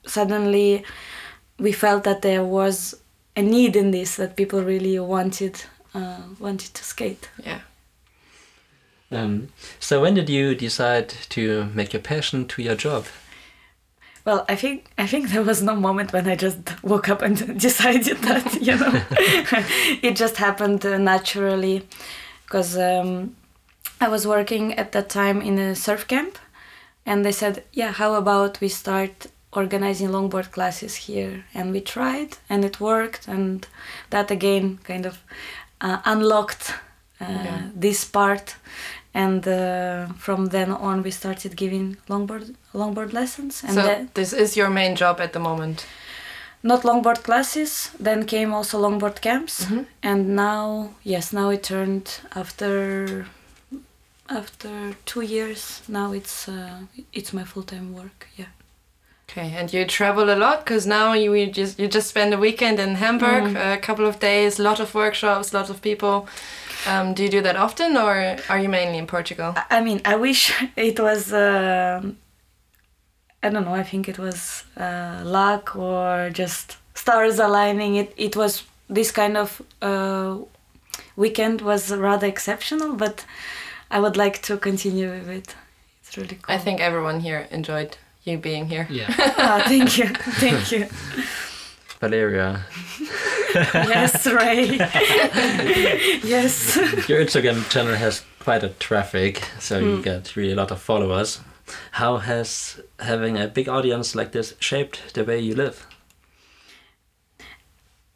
suddenly 0.06 0.84
we 1.60 1.72
felt 1.72 2.04
that 2.04 2.22
there 2.22 2.44
was 2.44 2.96
a 3.36 3.42
need 3.42 3.76
in 3.76 3.92
this 3.92 4.16
that 4.16 4.36
people 4.36 4.64
really 4.64 5.00
wanted 5.00 5.64
uh, 5.96 6.22
wanted 6.40 6.74
to 6.74 6.84
skate. 6.84 7.30
Yeah. 7.44 7.60
Um, 9.12 9.48
so 9.80 10.02
when 10.02 10.16
did 10.16 10.30
you 10.30 10.56
decide 10.56 11.10
to 11.30 11.70
make 11.74 11.94
your 11.94 12.02
passion 12.02 12.46
to 12.48 12.62
your 12.62 12.76
job? 12.76 13.06
Well, 14.28 14.44
I 14.50 14.56
think 14.58 14.84
I 14.98 15.08
think 15.08 15.30
there 15.30 15.44
was 15.44 15.62
no 15.62 15.76
moment 15.76 16.12
when 16.12 16.28
I 16.28 16.36
just 16.36 16.58
woke 16.84 17.08
up 17.10 17.22
and 17.22 17.38
decided 17.68 18.18
that 18.24 18.54
you 18.62 18.76
know 18.76 18.92
it 20.02 20.20
just 20.20 20.36
happened 20.38 20.86
uh, 20.86 20.98
naturally 20.98 21.82
because 22.46 22.78
um, 22.78 23.36
I 24.02 24.10
was 24.10 24.26
working 24.28 24.74
at 24.78 24.92
that 24.92 25.08
time 25.10 25.42
in 25.42 25.58
a 25.60 25.76
surf 25.76 26.08
camp, 26.08 26.38
and 27.06 27.24
they 27.24 27.32
said, 27.32 27.64
"Yeah, 27.72 27.94
how 27.94 28.16
about 28.16 28.60
we 28.60 28.68
start 28.70 29.28
organizing 29.52 30.10
longboard 30.12 30.52
classes 30.52 30.96
here?" 31.08 31.46
And 31.54 31.72
we 31.72 31.80
tried, 31.82 32.38
and 32.50 32.66
it 32.66 32.80
worked, 32.82 33.28
and 33.30 33.66
that 34.10 34.30
again 34.32 34.80
kind 34.84 35.06
of 35.06 35.16
uh, 35.82 36.00
unlocked 36.06 36.74
uh, 37.22 37.26
Yeah. 37.46 37.62
this 37.82 38.04
part. 38.06 38.56
And 39.18 39.48
uh, 39.48 40.14
from 40.18 40.50
then 40.50 40.72
on, 40.72 41.04
we 41.04 41.12
started 41.12 41.56
giving 41.56 41.98
longboard 42.08 42.54
longboard 42.74 43.12
lessons, 43.14 43.64
and 43.64 43.74
so 43.74 43.82
that- 43.82 44.14
this 44.14 44.34
is 44.34 44.56
your 44.58 44.70
main 44.70 44.96
job 44.96 45.20
at 45.20 45.32
the 45.32 45.40
moment. 45.40 45.86
not 46.64 46.84
longboard 46.84 47.22
classes 47.24 47.92
then 48.04 48.26
came 48.26 48.56
also 48.58 48.78
longboard 48.82 49.20
camps 49.22 49.66
Mhm. 49.66 49.86
and 50.02 50.22
now 50.36 50.90
yes 51.04 51.32
now 51.32 51.52
it 51.54 51.64
turned 51.64 52.08
after 52.36 53.26
after 54.30 54.70
two 55.06 55.22
years 55.22 55.82
now 55.88 56.12
it's 56.14 56.48
uh, 56.50 56.80
it's 57.14 57.32
my 57.34 57.44
full-time 57.46 57.94
work 57.94 58.28
yeah 58.38 58.48
Okay, 59.30 59.54
and 59.60 59.74
you 59.74 59.86
travel 59.86 60.30
a 60.30 60.36
lot 60.36 60.58
because 60.66 60.88
now 60.90 61.14
you 61.14 61.34
you 61.36 61.48
just 61.52 61.80
you 61.80 61.88
just 61.96 62.08
spend 62.10 62.34
a 62.34 62.38
weekend 62.38 62.80
in 62.80 62.96
Hamburg, 62.96 63.44
Mm. 63.44 63.74
a 63.74 63.78
couple 63.78 64.06
of 64.08 64.20
days, 64.20 64.58
lot 64.58 64.80
of 64.80 64.94
workshops, 64.94 65.54
lot 65.54 65.70
of 65.70 65.82
people. 65.82 66.28
Um, 66.86 67.14
do 67.14 67.24
you 67.24 67.30
do 67.30 67.42
that 67.42 67.56
often, 67.56 67.98
or 67.98 68.38
are 68.50 68.60
you 68.60 68.70
mainly 68.70 68.98
in 68.98 69.08
Portugal? 69.08 69.54
I- 69.56 69.78
i 69.78 69.82
mean 69.82 70.00
i 70.06 70.16
wish 70.16 70.52
it 70.76 71.00
was 71.00 71.32
um 71.34 72.18
i 73.44 73.50
don't 73.50 73.66
know 73.66 73.74
i 73.82 73.84
think 73.84 74.08
it 74.08 74.18
was 74.20 74.64
uh, 74.78 75.22
luck 75.24 75.76
or 75.76 76.30
just 76.34 76.78
stars 76.94 77.40
aligning 77.40 77.96
it 77.96 78.14
it 78.18 78.36
was 78.36 78.64
this 78.90 79.12
kind 79.12 79.38
of 79.38 79.62
uh, 79.82 80.38
weekend 81.16 81.62
was 81.62 81.92
rather 81.92 82.28
exceptional 82.28 82.94
but 82.96 83.26
i 83.92 84.00
would 84.00 84.18
like 84.18 84.42
to 84.42 84.58
continue 84.58 85.10
with 85.10 85.30
it 85.30 85.56
it's 86.02 86.18
really 86.18 86.38
cool 86.42 86.56
I 86.56 86.60
think 86.60 86.80
everyone 86.80 87.20
here 87.20 87.48
enjoyed 87.52 87.98
you 88.24 88.38
being 88.38 88.68
here. 88.70 88.88
Yeah. 88.90 89.08
Ah, 89.38 89.64
thank 89.68 89.98
you, 89.98 90.08
thank 90.40 90.72
you. 90.72 90.88
Valeria, 92.02 92.62
Yes, 93.74 94.26
Ray. 94.26 94.66
yes. 96.24 96.76
your 97.10 97.20
Instagram 97.24 97.68
channel 97.70 97.96
has 97.96 98.24
quite 98.40 98.64
a 98.64 98.70
traffic, 98.80 99.42
so 99.60 99.80
you 99.80 99.98
Mm. 99.98 100.04
get 100.04 100.36
really 100.36 100.52
a 100.54 100.56
lot 100.56 100.72
of 100.72 100.80
followers. 100.82 101.40
How 101.92 102.18
has 102.18 102.80
having 103.00 103.38
a 103.38 103.48
big 103.48 103.68
audience 103.70 104.16
like 104.16 104.32
this 104.32 104.54
shaped 104.60 105.14
the 105.14 105.24
way 105.24 105.40
you 105.40 105.56
live? 105.56 105.86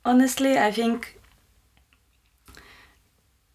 Honestly, 0.06 0.58
I 0.58 0.72
think 0.72 1.20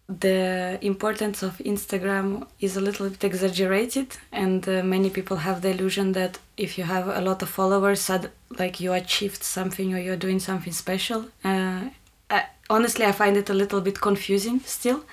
the 0.09 0.79
importance 0.81 1.43
of 1.43 1.57
Instagram 1.57 2.47
is 2.61 2.77
a 2.77 2.81
little 2.81 3.09
bit 3.09 3.23
exaggerated, 3.23 4.17
and 4.31 4.67
uh, 4.67 4.81
many 4.83 5.09
people 5.09 5.37
have 5.37 5.61
the 5.61 5.69
illusion 5.69 6.13
that 6.13 6.39
if 6.55 6.77
you 6.77 6.85
have 6.85 7.07
a 7.09 7.21
lot 7.21 7.41
of 7.41 7.49
followers, 7.49 8.09
like 8.57 8.79
you 8.79 8.93
achieved 8.93 9.43
something 9.43 9.93
or 9.93 9.99
you're 9.99 10.15
doing 10.15 10.39
something 10.39 10.71
special. 10.71 11.25
Uh, 11.43 11.89
I, 12.29 12.45
honestly, 12.69 13.05
I 13.05 13.11
find 13.11 13.35
it 13.35 13.49
a 13.49 13.53
little 13.53 13.81
bit 13.81 13.99
confusing 13.99 14.61
still. 14.61 15.03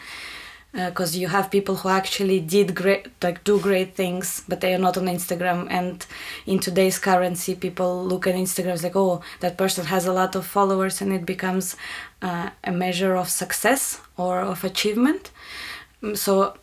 Because 0.74 1.16
you 1.16 1.28
have 1.28 1.50
people 1.50 1.76
who 1.76 1.88
actually 1.88 2.40
did 2.40 2.74
great 2.74 3.06
like 3.22 3.44
do 3.44 3.60
great 3.60 3.94
things 3.94 4.42
but 4.48 4.60
they 4.60 4.74
are 4.74 4.78
not 4.78 4.96
on 4.96 5.04
instagram 5.04 5.66
and 5.70 6.06
in 6.46 6.58
today's 6.58 6.98
currency 6.98 7.54
people 7.54 8.04
look 8.04 8.26
at 8.26 8.34
instagram 8.34 8.82
like 8.82 8.96
oh 8.96 9.22
that 9.38 9.56
person 9.56 9.84
has 9.86 10.04
a 10.04 10.12
lot 10.12 10.34
of 10.34 10.44
followers 10.44 11.00
and 11.00 11.12
it 11.12 11.24
becomes 11.24 11.76
uh, 12.22 12.50
a 12.64 12.72
measure 12.72 13.14
of 13.14 13.28
success 13.28 14.00
or 14.16 14.40
of 14.40 14.64
achievement 14.64 15.30
Mm, 16.04 16.16
so 16.16 16.54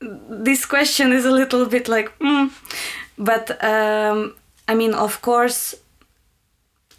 this 0.00 0.66
question 0.66 1.12
is 1.12 1.24
a 1.24 1.30
little 1.30 1.66
bit 1.66 1.88
like 1.88 2.10
mm. 2.18 2.50
but 3.16 3.62
um, 3.64 4.34
i 4.68 4.74
mean 4.74 4.92
of 4.92 5.22
course 5.22 5.74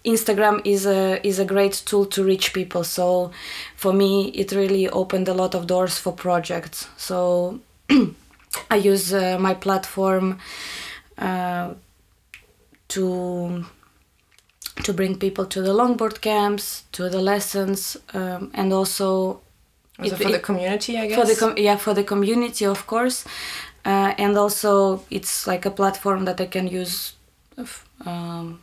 Instagram 0.06 0.62
is 0.64 0.86
a 0.86 1.20
is 1.28 1.40
a 1.40 1.46
great 1.46 1.84
tool 1.86 2.06
to 2.06 2.24
reach 2.24 2.54
people. 2.54 2.84
So 2.84 3.32
for 3.76 3.94
me, 3.94 4.30
it 4.30 4.52
really 4.52 4.90
opened 4.90 5.28
a 5.28 5.34
lot 5.34 5.56
of 5.56 5.66
doors 5.68 5.98
for 5.98 6.14
projects. 6.14 6.88
So 6.98 7.60
I 8.72 8.76
use 8.76 9.14
uh, 9.14 9.38
my 9.40 9.54
platform 9.54 10.40
uh, 11.18 11.74
to 12.90 13.66
to 14.84 14.94
bring 14.94 15.18
people 15.18 15.46
to 15.46 15.62
the 15.62 15.74
longboard 15.74 16.20
camps, 16.22 16.84
to 16.92 17.10
the 17.10 17.22
lessons, 17.22 17.98
um, 18.14 18.52
and 18.54 18.74
also 18.74 19.42
Also 20.00 20.16
It- 20.16 20.24
for 20.24 20.32
the 20.32 20.40
community, 20.40 20.98
I 20.98 21.08
guess. 21.08 21.18
for 21.20 21.26
the 21.26 21.36
com- 21.40 21.58
yeah 21.58 21.78
for 21.80 21.94
the 21.96 22.04
community 22.04 22.66
of 22.66 22.86
course 22.86 23.24
uh, 23.86 24.12
and 24.24 24.38
also 24.38 25.02
it's 25.10 25.48
like 25.48 25.66
a 25.66 25.72
platform 25.72 26.26
that 26.26 26.42
i 26.42 26.48
can 26.48 26.68
use 26.68 27.14
um, 28.06 28.60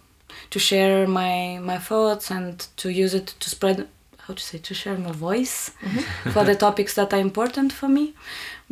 to 0.53 0.59
share 0.59 1.07
my 1.21 1.59
my 1.71 1.79
thoughts 1.89 2.31
and 2.31 2.55
to 2.77 2.87
use 3.05 3.15
it 3.21 3.29
to 3.43 3.47
spread 3.57 3.79
how 4.25 4.35
to 4.35 4.43
say 4.49 4.59
to 4.59 4.75
share 4.83 4.99
my 5.09 5.13
voice 5.29 5.57
for 6.33 6.45
the 6.45 6.57
topics 6.67 6.95
that 6.95 7.13
are 7.13 7.21
important 7.31 7.71
for 7.73 7.89
me 7.89 8.05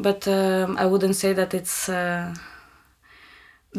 but 0.07 0.21
um, 0.29 0.77
i 0.83 0.85
wouldn't 0.91 1.17
say 1.17 1.33
that 1.41 1.51
it's 1.55 1.89
uh, 1.89 2.35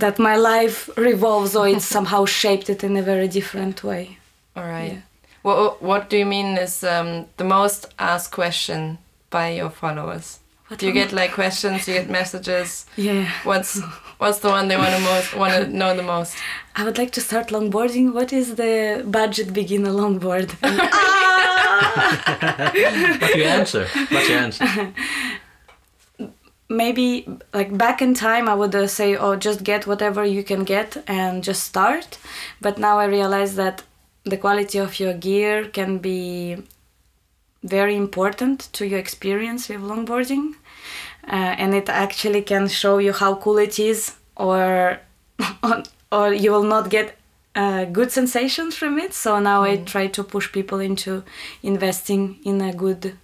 that 0.03 0.19
my 0.19 0.35
life 0.35 0.89
revolves 0.97 1.55
or 1.55 1.67
it's 1.67 1.85
somehow 1.97 2.25
shaped 2.25 2.69
it 2.69 2.83
in 2.83 2.97
a 2.97 3.01
very 3.01 3.27
different 3.27 3.83
way 3.83 4.17
All 4.55 4.67
right. 4.67 4.93
Yeah. 4.93 5.01
What 5.43 5.81
What 5.81 6.09
do 6.09 6.15
you 6.17 6.25
mean 6.25 6.57
is 6.57 6.83
um, 6.83 7.25
the 7.37 7.43
most 7.43 7.87
asked 7.97 8.31
question 8.35 8.97
by 9.29 9.55
your 9.59 9.69
followers? 9.69 10.39
What 10.71 10.79
do 10.79 10.87
you 10.87 10.93
get 10.93 11.11
like 11.11 11.33
questions? 11.33 11.83
Do 11.83 11.91
you 11.91 11.99
get 11.99 12.09
messages? 12.09 12.85
yeah 12.95 13.29
What's 13.43 13.81
What's 14.19 14.39
the 14.39 14.47
one 14.47 14.69
they 14.69 14.77
want 14.77 14.95
to 14.95 15.01
most 15.01 15.35
want 15.35 15.53
to 15.53 15.67
know 15.67 15.93
the 15.93 16.01
most? 16.01 16.37
I 16.77 16.85
would 16.85 16.97
like 16.97 17.11
to 17.11 17.19
start 17.19 17.49
longboarding. 17.49 18.13
What 18.13 18.31
is 18.31 18.55
the 18.55 19.03
budget 19.05 19.51
beginner 19.51 19.89
longboard? 19.89 20.49
What 23.21 23.33
do 23.33 23.39
you 23.39 23.49
answer? 23.59 23.85
What's 24.11 24.29
your 24.29 24.37
answer? 24.37 24.93
Maybe 26.69 27.27
like 27.53 27.77
back 27.77 28.01
in 28.01 28.13
time, 28.13 28.47
I 28.47 28.53
would 28.53 28.73
uh, 28.73 28.87
say, 28.87 29.17
oh, 29.17 29.35
just 29.35 29.63
get 29.63 29.87
whatever 29.87 30.23
you 30.23 30.41
can 30.41 30.63
get 30.63 31.03
and 31.05 31.43
just 31.43 31.63
start. 31.63 32.17
But 32.61 32.77
now 32.77 32.97
I 32.97 33.05
realize 33.05 33.55
that 33.55 33.83
the 34.23 34.37
quality 34.37 34.77
of 34.77 35.01
your 35.01 35.13
gear 35.13 35.65
can 35.65 35.97
be 35.97 36.63
very 37.63 37.95
important 37.95 38.69
to 38.73 38.85
your 38.87 38.99
experience 38.99 39.69
with 39.69 39.81
longboarding. 39.81 40.55
Uh, 41.27 41.55
and 41.57 41.73
it 41.73 41.89
actually 41.89 42.41
can 42.41 42.67
show 42.67 42.97
you 42.97 43.13
how 43.13 43.35
cool 43.35 43.57
it 43.57 43.79
is, 43.79 44.15
or 44.35 44.99
or 46.11 46.33
you 46.33 46.51
will 46.51 46.63
not 46.63 46.89
get 46.89 47.15
uh, 47.55 47.85
good 47.85 48.11
sensations 48.11 48.75
from 48.75 48.97
it. 48.97 49.13
So 49.13 49.39
now 49.39 49.63
I 49.63 49.77
try 49.77 50.07
to 50.07 50.23
push 50.23 50.51
people 50.51 50.79
into 50.79 51.23
investing 51.63 52.39
in 52.43 52.61
a 52.61 52.73
good 52.73 53.17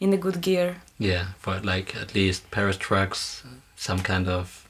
in 0.00 0.12
a 0.12 0.16
good 0.16 0.40
gear. 0.40 0.76
Yeah, 0.98 1.26
for 1.38 1.60
like 1.60 1.96
at 1.96 2.14
least 2.14 2.50
Paris 2.50 2.76
trucks, 2.76 3.42
some 3.76 4.00
kind 4.00 4.28
of 4.28 4.63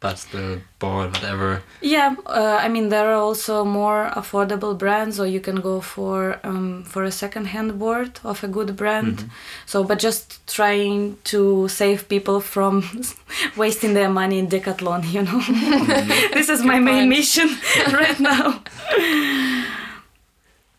Bastl 0.00 0.60
board, 0.78 1.12
whatever. 1.14 1.62
Yeah, 1.80 2.16
uh, 2.26 2.58
I 2.60 2.68
mean 2.68 2.90
there 2.90 3.08
are 3.10 3.14
also 3.14 3.64
more 3.64 4.10
affordable 4.14 4.76
brands, 4.76 5.18
or 5.18 5.26
you 5.26 5.40
can 5.40 5.56
go 5.56 5.80
for 5.80 6.38
um, 6.44 6.84
for 6.84 7.04
a 7.04 7.10
second-hand 7.10 7.78
board 7.78 8.20
of 8.22 8.44
a 8.44 8.48
good 8.48 8.76
brand. 8.76 9.30
So, 9.64 9.84
but 9.84 9.98
just 9.98 10.46
trying 10.46 11.16
to 11.24 11.68
save 11.68 12.08
people 12.08 12.40
from 12.40 12.84
wasting 13.56 13.94
their 13.94 14.10
money 14.10 14.38
in 14.38 14.48
Decathlon, 14.48 15.10
you 15.10 15.22
know. 15.22 15.40
this 16.34 16.50
is 16.50 16.62
my 16.62 16.78
main 16.78 17.08
mission 17.08 17.48
right 17.92 18.20
now. 18.20 18.62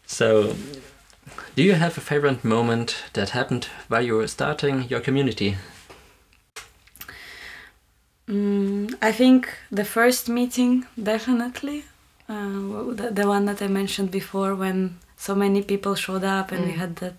So, 0.06 0.56
do 1.56 1.64
you 1.64 1.74
have 1.74 1.98
a 1.98 2.02
favorite 2.02 2.44
moment 2.44 3.04
that 3.14 3.32
happened 3.32 3.66
while 3.88 4.02
you 4.04 4.16
were 4.16 4.28
starting 4.28 4.84
your 4.90 5.00
community? 5.00 5.58
Mm, 8.30 8.87
I 9.02 9.12
think 9.12 9.48
the 9.72 9.86
first 9.86 10.28
meeting 10.30 10.86
definitely, 11.02 11.84
uh, 12.30 12.94
the, 12.94 13.10
the 13.12 13.28
one 13.28 13.46
that 13.46 13.62
I 13.62 13.68
mentioned 13.68 14.12
before, 14.12 14.56
when 14.56 14.98
so 15.18 15.36
many 15.36 15.62
people 15.62 15.96
showed 15.96 16.24
up 16.24 16.52
and 16.52 16.66
we 16.66 16.72
Mm. 16.74 16.78
had 16.78 16.96
that 16.98 17.18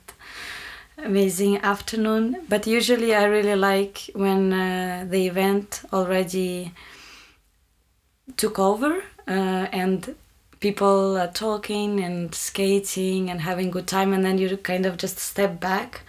amazing 1.04 1.58
afternoon. 1.58 2.36
But 2.48 2.66
usually, 2.66 3.14
I 3.14 3.24
really 3.24 3.54
like 3.56 4.10
when 4.14 4.52
uh, 4.52 5.06
the 5.08 5.26
event 5.26 5.82
already 5.92 6.72
took 8.36 8.58
over 8.58 9.02
uh, 9.26 9.66
and 9.72 10.14
people 10.60 11.16
are 11.16 11.32
talking 11.32 12.00
and 12.00 12.34
skating 12.34 13.30
and 13.30 13.40
having 13.40 13.70
good 13.70 13.86
time, 13.86 14.12
and 14.12 14.24
then 14.24 14.38
you 14.38 14.56
kind 14.56 14.86
of 14.86 14.96
just 14.96 15.18
step 15.18 15.60
back 15.60 16.02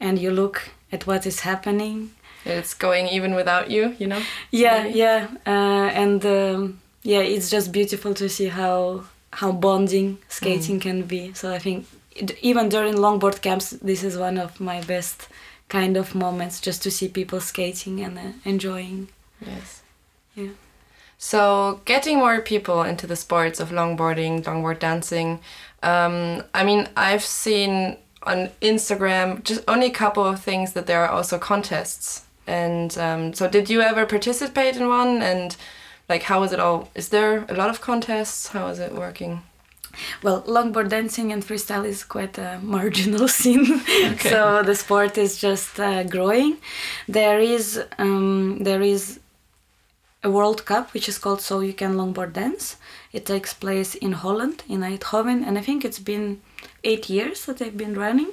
and 0.00 0.18
you 0.18 0.30
look 0.30 0.70
at 0.90 1.06
what 1.06 1.26
is 1.26 1.40
happening 1.40 2.10
It's 2.44 2.74
going 2.74 3.06
even 3.08 3.34
without 3.34 3.70
you, 3.70 3.94
you 3.98 4.06
know. 4.06 4.20
yeah 4.50 4.82
Maybe. 4.82 4.98
yeah 4.98 5.28
uh, 5.46 5.88
and 6.02 6.24
um, 6.26 6.80
yeah 7.02 7.20
it's 7.20 7.50
just 7.50 7.72
beautiful 7.72 8.14
to 8.14 8.28
see 8.28 8.48
how 8.48 9.04
how 9.32 9.52
bonding 9.52 10.18
skating 10.28 10.78
can 10.80 11.02
be 11.02 11.32
so 11.34 11.52
i 11.54 11.58
think 11.58 11.86
it, 12.14 12.36
even 12.42 12.68
during 12.68 12.94
longboard 12.94 13.40
camps 13.40 13.70
this 13.70 14.02
is 14.04 14.16
one 14.18 14.36
of 14.38 14.60
my 14.60 14.80
best 14.82 15.28
kind 15.68 15.96
of 15.96 16.14
moments 16.14 16.60
just 16.60 16.82
to 16.82 16.90
see 16.90 17.08
people 17.08 17.40
skating 17.40 18.00
and 18.04 18.18
uh, 18.18 18.32
enjoying 18.44 19.08
Yes. 19.46 19.82
yeah 20.34 20.50
So, 21.18 21.80
getting 21.84 22.18
more 22.18 22.40
people 22.40 22.82
into 22.82 23.06
the 23.06 23.16
sports 23.16 23.60
of 23.60 23.70
longboarding, 23.70 24.42
longboard 24.42 24.78
dancing. 24.80 25.38
Um, 25.82 26.42
I 26.52 26.64
mean, 26.64 26.88
I've 26.96 27.22
seen 27.24 27.96
on 28.24 28.50
Instagram 28.60 29.42
just 29.44 29.62
only 29.68 29.86
a 29.86 29.90
couple 30.02 30.24
of 30.24 30.40
things 30.42 30.72
that 30.72 30.86
there 30.86 31.00
are 31.04 31.08
also 31.16 31.38
contests. 31.38 32.24
And 32.46 32.96
um, 32.98 33.34
so, 33.34 33.48
did 33.48 33.70
you 33.70 33.80
ever 33.80 34.04
participate 34.06 34.76
in 34.76 34.88
one? 34.88 35.22
And 35.22 35.56
like, 36.08 36.24
how 36.24 36.42
is 36.42 36.52
it 36.52 36.60
all? 36.60 36.88
Is 36.94 37.08
there 37.10 37.44
a 37.48 37.54
lot 37.54 37.70
of 37.70 37.80
contests? 37.80 38.48
How 38.48 38.66
is 38.68 38.78
it 38.78 38.92
working? 38.94 39.42
well 40.22 40.42
longboard 40.42 40.88
dancing 40.88 41.32
and 41.32 41.44
freestyle 41.44 41.84
is 41.84 42.04
quite 42.04 42.38
a 42.38 42.58
marginal 42.62 43.28
scene 43.38 43.80
so 44.18 44.62
the 44.62 44.74
sport 44.74 45.18
is 45.18 45.38
just 45.38 45.78
uh, 45.78 46.02
growing 46.04 46.56
there 47.08 47.38
is 47.38 47.82
um, 47.98 48.58
there 48.60 48.82
is 48.82 49.20
a 50.24 50.30
world 50.30 50.64
cup 50.64 50.94
which 50.94 51.08
is 51.08 51.18
called 51.18 51.40
so 51.40 51.60
you 51.60 51.72
can 51.72 51.94
longboard 51.94 52.32
dance 52.32 52.76
it 53.12 53.26
takes 53.26 53.52
place 53.52 53.94
in 53.94 54.12
holland 54.12 54.62
in 54.68 54.80
eindhoven 54.80 55.46
and 55.46 55.58
i 55.58 55.60
think 55.60 55.84
it's 55.84 55.98
been 55.98 56.40
eight 56.84 57.10
years 57.10 57.44
that 57.46 57.58
they've 57.58 57.76
been 57.76 57.94
running 57.94 58.30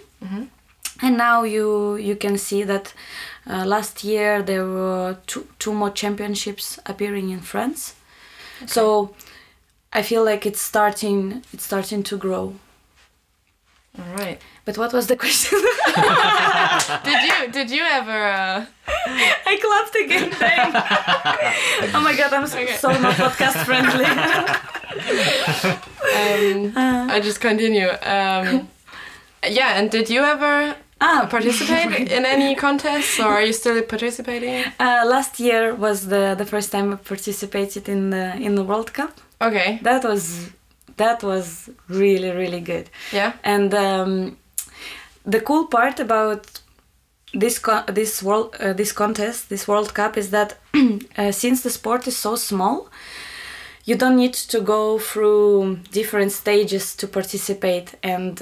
and 1.01 1.17
now 1.17 1.43
you 1.43 1.95
you 1.95 2.15
can 2.15 2.37
see 2.37 2.63
that 2.63 2.93
uh, 3.49 3.65
last 3.65 4.03
year 4.03 4.41
there 4.43 4.65
were 4.65 5.17
two, 5.27 5.47
two 5.59 5.73
more 5.73 5.89
championships 5.91 6.79
appearing 6.85 7.29
in 7.29 7.39
france 7.39 7.95
so 8.65 9.13
i 9.93 10.01
feel 10.01 10.23
like 10.25 10.45
it's 10.45 10.61
starting 10.61 11.41
it's 11.53 11.63
starting 11.65 12.03
to 12.03 12.17
grow 12.17 12.53
All 13.97 14.13
right. 14.17 14.39
but 14.65 14.77
what 14.77 14.93
was 14.93 15.07
the 15.07 15.15
question 15.15 15.59
Did 17.03 17.19
you 17.27 17.51
did 17.51 17.69
you 17.71 17.83
ever? 17.99 18.19
Uh, 18.27 18.65
i 19.51 19.55
clapped 19.65 19.95
again 20.03 20.29
oh 21.95 22.01
my 22.01 22.13
god 22.15 22.31
i'm 22.33 22.47
so, 22.47 22.59
Okay. 22.59 22.75
so 22.77 22.89
not 22.99 23.15
podcast 23.15 23.57
friendly 23.65 24.05
um, 26.15 26.73
I 27.11 27.19
just 27.21 27.39
continue. 27.41 27.89
Um, 28.01 28.67
yeah, 29.47 29.77
and 29.79 29.89
did 29.91 30.09
you 30.09 30.21
ever 30.23 30.75
ah 31.01 31.27
participate 31.29 32.11
in 32.17 32.25
any 32.25 32.55
contests, 32.55 33.19
or 33.19 33.27
are 33.27 33.41
you 33.45 33.53
still 33.53 33.81
participating? 33.83 34.63
uh, 34.79 35.03
last 35.05 35.39
year 35.39 35.73
was 35.75 36.07
the 36.07 36.35
the 36.37 36.45
first 36.45 36.71
time 36.71 36.93
i 36.93 36.95
participated 36.95 37.87
in 37.89 38.09
the 38.09 38.35
in 38.45 38.55
the 38.55 38.63
world 38.63 38.91
cup 38.93 39.11
Okay. 39.41 39.79
that 39.83 40.03
was 40.03 40.49
that 40.97 41.23
was 41.23 41.69
really 41.87 42.31
really 42.31 42.59
good 42.61 42.89
Yeah. 43.13 43.31
and 43.43 43.73
um, 43.73 44.37
the 45.31 45.39
cool 45.41 45.65
part 45.67 45.99
about 45.99 46.61
this 47.33 47.59
co- 47.59 47.83
this 47.93 48.21
world 48.23 48.55
uh, 48.59 48.73
this 48.73 48.91
contest 48.93 49.47
this 49.49 49.67
world 49.67 49.93
cup 49.93 50.17
is 50.17 50.29
that 50.29 50.57
uh, 51.17 51.31
since 51.31 51.61
the 51.63 51.69
sport 51.69 52.07
is 52.07 52.17
so 52.17 52.35
small 52.35 52.89
you 53.85 53.95
don't 53.97 54.15
need 54.17 54.33
to 54.49 54.59
go 54.61 54.99
through 54.99 55.77
different 55.91 56.31
stages 56.31 56.95
to 56.95 57.07
participate 57.07 57.95
and 58.03 58.41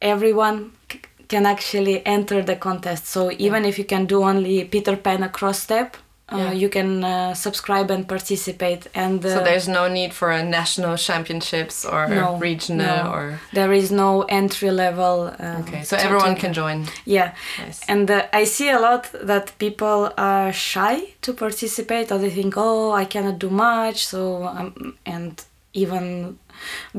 everyone 0.00 0.72
c- 0.90 1.00
can 1.28 1.46
actually 1.46 2.04
enter 2.06 2.42
the 2.42 2.56
contest 2.56 3.06
so 3.06 3.30
even 3.38 3.64
if 3.64 3.78
you 3.78 3.84
can 3.84 4.06
do 4.06 4.22
only 4.22 4.64
peter 4.64 4.96
pan 4.96 5.22
across 5.22 5.58
step 5.60 5.96
uh, 6.28 6.36
Yeah. 6.38 6.52
you 6.62 6.68
can 6.68 7.04
uh, 7.04 7.34
subscribe 7.34 7.88
and 7.94 8.06
participate 8.08 8.82
and 8.94 9.24
uh, 9.24 9.28
So 9.34 9.44
there's 9.44 9.68
no 9.68 9.86
need 9.88 10.12
for 10.12 10.30
a 10.32 10.42
national 10.42 10.96
championships 10.96 11.84
or 11.84 12.08
No, 12.08 12.36
regional 12.48 13.04
no. 13.04 13.12
or 13.14 13.38
there 13.52 13.72
is 13.72 13.90
no 13.90 14.22
entry 14.28 14.70
level 14.72 15.16
um, 15.38 15.62
okay. 15.62 15.82
So 15.84 15.96
everyone 15.96 16.34
can 16.34 16.52
join. 16.52 16.86
yeah 17.04 17.30
Nice. 17.62 17.80
and 17.88 18.10
uh, 18.10 18.22
i 18.40 18.44
see 18.44 18.70
a 18.70 18.78
lot 18.80 19.04
that 19.30 19.52
people 19.58 20.10
are 20.18 20.52
shy 20.52 20.96
to 21.22 21.32
participate 21.32 22.10
or 22.12 22.18
they 22.18 22.30
think 22.30 22.54
oh 22.56 22.90
i 23.02 23.04
cannot 23.04 23.38
do 23.38 23.50
much 23.50 23.98
so 24.12 24.20
um, 24.44 24.96
and 25.04 25.44
even 25.76 26.38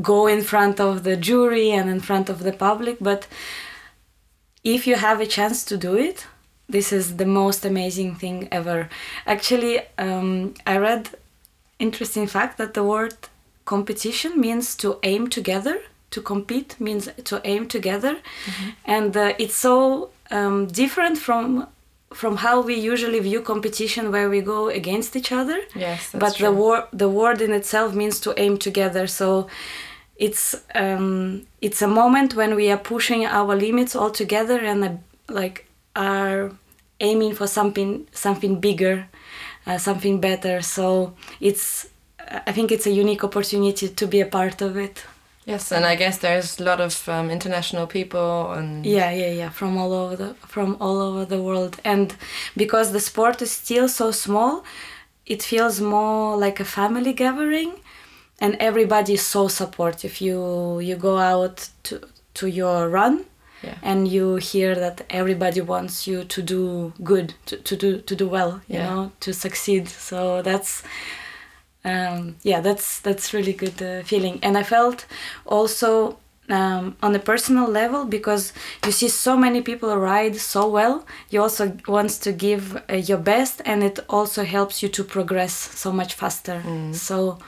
go 0.01 0.27
in 0.27 0.41
front 0.41 0.79
of 0.79 1.03
the 1.03 1.17
jury 1.17 1.72
and 1.72 1.89
in 1.89 2.00
front 2.00 2.29
of 2.29 2.39
the 2.43 2.53
public. 2.53 2.98
But 3.01 3.27
if 4.63 4.88
you 4.88 4.96
have 4.96 5.19
a 5.19 5.25
chance 5.25 5.65
to 5.65 5.77
do 5.77 5.96
it, 5.96 6.27
this 6.69 6.91
is 6.91 7.17
the 7.17 7.25
most 7.25 7.65
amazing 7.65 8.15
thing 8.15 8.48
ever. 8.51 8.89
Actually, 9.25 9.81
um, 9.98 10.53
I 10.65 10.77
read 10.77 11.10
interesting 11.79 12.27
fact 12.27 12.57
that 12.57 12.74
the 12.74 12.84
word 12.84 13.15
competition 13.65 14.39
means 14.39 14.75
to 14.77 15.00
aim 15.03 15.29
together. 15.29 15.79
To 16.12 16.22
compete 16.22 16.79
means 16.79 17.10
to 17.25 17.41
aim 17.43 17.67
together, 17.67 18.15
and 18.86 19.15
uh, 19.17 19.34
it's 19.38 19.55
so 19.55 20.10
um, 20.31 20.67
different 20.67 21.17
from 21.17 21.67
from 22.14 22.38
how 22.38 22.62
we 22.62 22.76
usually 22.76 23.20
view 23.20 23.42
competition, 23.42 24.12
where 24.12 24.30
we 24.30 24.42
go 24.42 24.70
against 24.70 25.16
each 25.16 25.32
other. 25.32 25.60
Yes, 25.76 26.12
but 26.14 26.38
the 26.38 26.52
word 26.52 26.84
the 26.94 27.10
word 27.10 27.42
in 27.42 27.52
itself 27.52 27.94
means 27.94 28.20
to 28.22 28.34
aim 28.38 28.58
together. 28.58 29.08
So 29.08 29.48
it's 30.16 30.56
um, 30.76 31.46
it's 31.62 31.82
a 31.82 31.88
moment 31.88 32.34
when 32.36 32.56
we 32.56 32.72
are 32.72 32.78
pushing 32.78 33.26
our 33.26 33.56
limits 33.56 33.96
all 33.96 34.12
together 34.12 34.60
and 34.60 34.84
uh, 34.84 34.92
like 35.30 35.66
are 35.96 36.52
aiming 37.00 37.34
for 37.36 37.48
something 37.48 38.08
something 38.12 38.60
bigger 38.60 39.08
uh, 39.66 39.78
something 39.78 40.20
better. 40.20 40.62
So 40.62 41.14
it's 41.40 41.88
i 42.46 42.52
think 42.52 42.72
it's 42.72 42.86
a 42.86 42.92
unique 42.92 43.24
opportunity 43.24 43.88
to 43.88 44.06
be 44.06 44.20
a 44.20 44.26
part 44.26 44.62
of 44.62 44.76
it 44.76 45.06
Yes, 45.48 45.72
and 45.72 45.86
I 45.86 45.96
guess 45.96 46.18
there's 46.18 46.60
a 46.60 46.63
lot 46.63 46.82
of 46.82 47.08
um, 47.08 47.30
international 47.32 47.88
people 47.88 48.51
and 48.51 48.86
yeah 48.86 49.12
yeah 49.12 49.32
yeah 49.42 49.50
from 49.50 49.77
all 49.77 49.94
over 49.94 50.16
the 50.18 50.34
from 50.48 50.75
all 50.82 50.98
over 51.08 51.24
the 51.25 51.42
world 51.42 51.74
and 51.84 52.13
because 52.58 52.92
the 52.92 53.00
sport 53.00 53.42
is 53.42 53.51
still 53.51 53.88
so 53.88 54.12
small 54.12 54.63
it 55.25 55.42
feels 55.44 55.80
more 55.80 56.38
like 56.46 56.60
a 56.62 56.66
family 56.66 57.13
gathering 57.13 57.72
and 58.42 58.56
everybody 58.60 59.13
is 59.13 59.25
so 59.25 59.48
supportive 59.48 60.20
you 60.22 60.80
you 60.82 60.96
go 60.98 61.18
out 61.18 61.70
to 61.84 62.00
to 62.34 62.48
your 62.48 62.89
run 62.89 63.16
Yeah. 63.63 63.77
and 63.82 64.08
you 64.08 64.38
hear 64.51 64.75
that 64.75 65.01
everybody 65.10 65.62
wants 65.62 66.08
you 66.08 66.24
to 66.25 66.42
do 66.42 66.92
good 67.04 67.34
to, 67.46 67.56
to 67.58 67.75
do 67.75 67.89
to 68.10 68.16
do 68.16 68.27
well 68.30 68.51
you 68.68 68.80
Yeah. 68.80 68.89
know 68.89 69.12
to 69.20 69.32
succeed 69.34 69.88
so 69.88 70.42
that's 70.44 70.84
um, 71.88 72.36
yeah 72.44 72.62
that's 72.62 73.00
that's 73.00 73.34
really 73.34 73.53
good 73.53 73.82
uh, 73.82 74.03
feeling. 74.03 74.39
And 74.44 74.58
i 74.58 74.63
felt 74.63 75.06
also 75.46 76.17
um, 76.50 76.96
on 77.01 77.13
a 77.15 77.20
personal 77.20 77.67
level 77.67 78.06
because 78.06 78.53
you 78.86 78.91
see 78.91 79.10
so 79.10 79.36
many 79.36 79.62
people 79.62 79.96
ride 79.98 80.36
so 80.38 80.67
well 80.67 81.06
you 81.29 81.41
also 81.41 81.77
want 81.88 82.10
to 82.10 82.32
give 82.32 82.82
uh, 82.89 82.96
your 82.96 83.17
best 83.17 83.62
and 83.65 83.84
it 83.84 84.00
also 84.10 84.44
helps 84.44 84.82
you 84.82 84.89
to 84.89 85.03
progress 85.03 85.53
so 85.53 85.91
much 85.91 86.13
faster. 86.13 86.63
So 86.94 87.39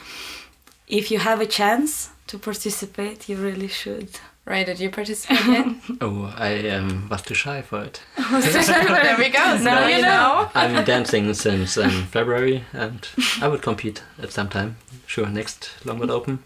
if 0.88 1.12
you 1.12 1.20
have 1.20 1.40
a 1.42 1.46
chance 1.46 2.10
to 2.28 2.38
participate 2.38 3.30
you 3.30 3.38
really 3.38 3.68
should 3.68 4.10
Right, 4.50 4.66
did 4.66 4.80
you 4.80 4.90
participate 4.90 5.46
yet? 5.46 5.68
Oh, 6.02 6.34
I 6.36 6.70
um, 6.70 7.08
was 7.08 7.22
too 7.22 7.36
shy 7.36 7.62
for 7.62 7.84
it. 7.84 8.02
there 8.18 9.18
we 9.18 9.30
go. 9.30 9.40
So 9.58 9.64
now 9.64 9.86
you 9.88 10.02
know. 10.02 10.50
I'm 10.56 10.84
dancing 10.86 11.32
since 11.36 11.78
um, 11.78 12.08
February, 12.08 12.64
and 12.74 13.08
I 13.42 13.48
would 13.48 13.62
compete 13.62 14.02
at 14.20 14.32
some 14.32 14.50
time. 14.50 14.78
Sure, 15.06 15.28
next 15.28 15.70
Longwood 15.86 16.10
Open. 16.10 16.40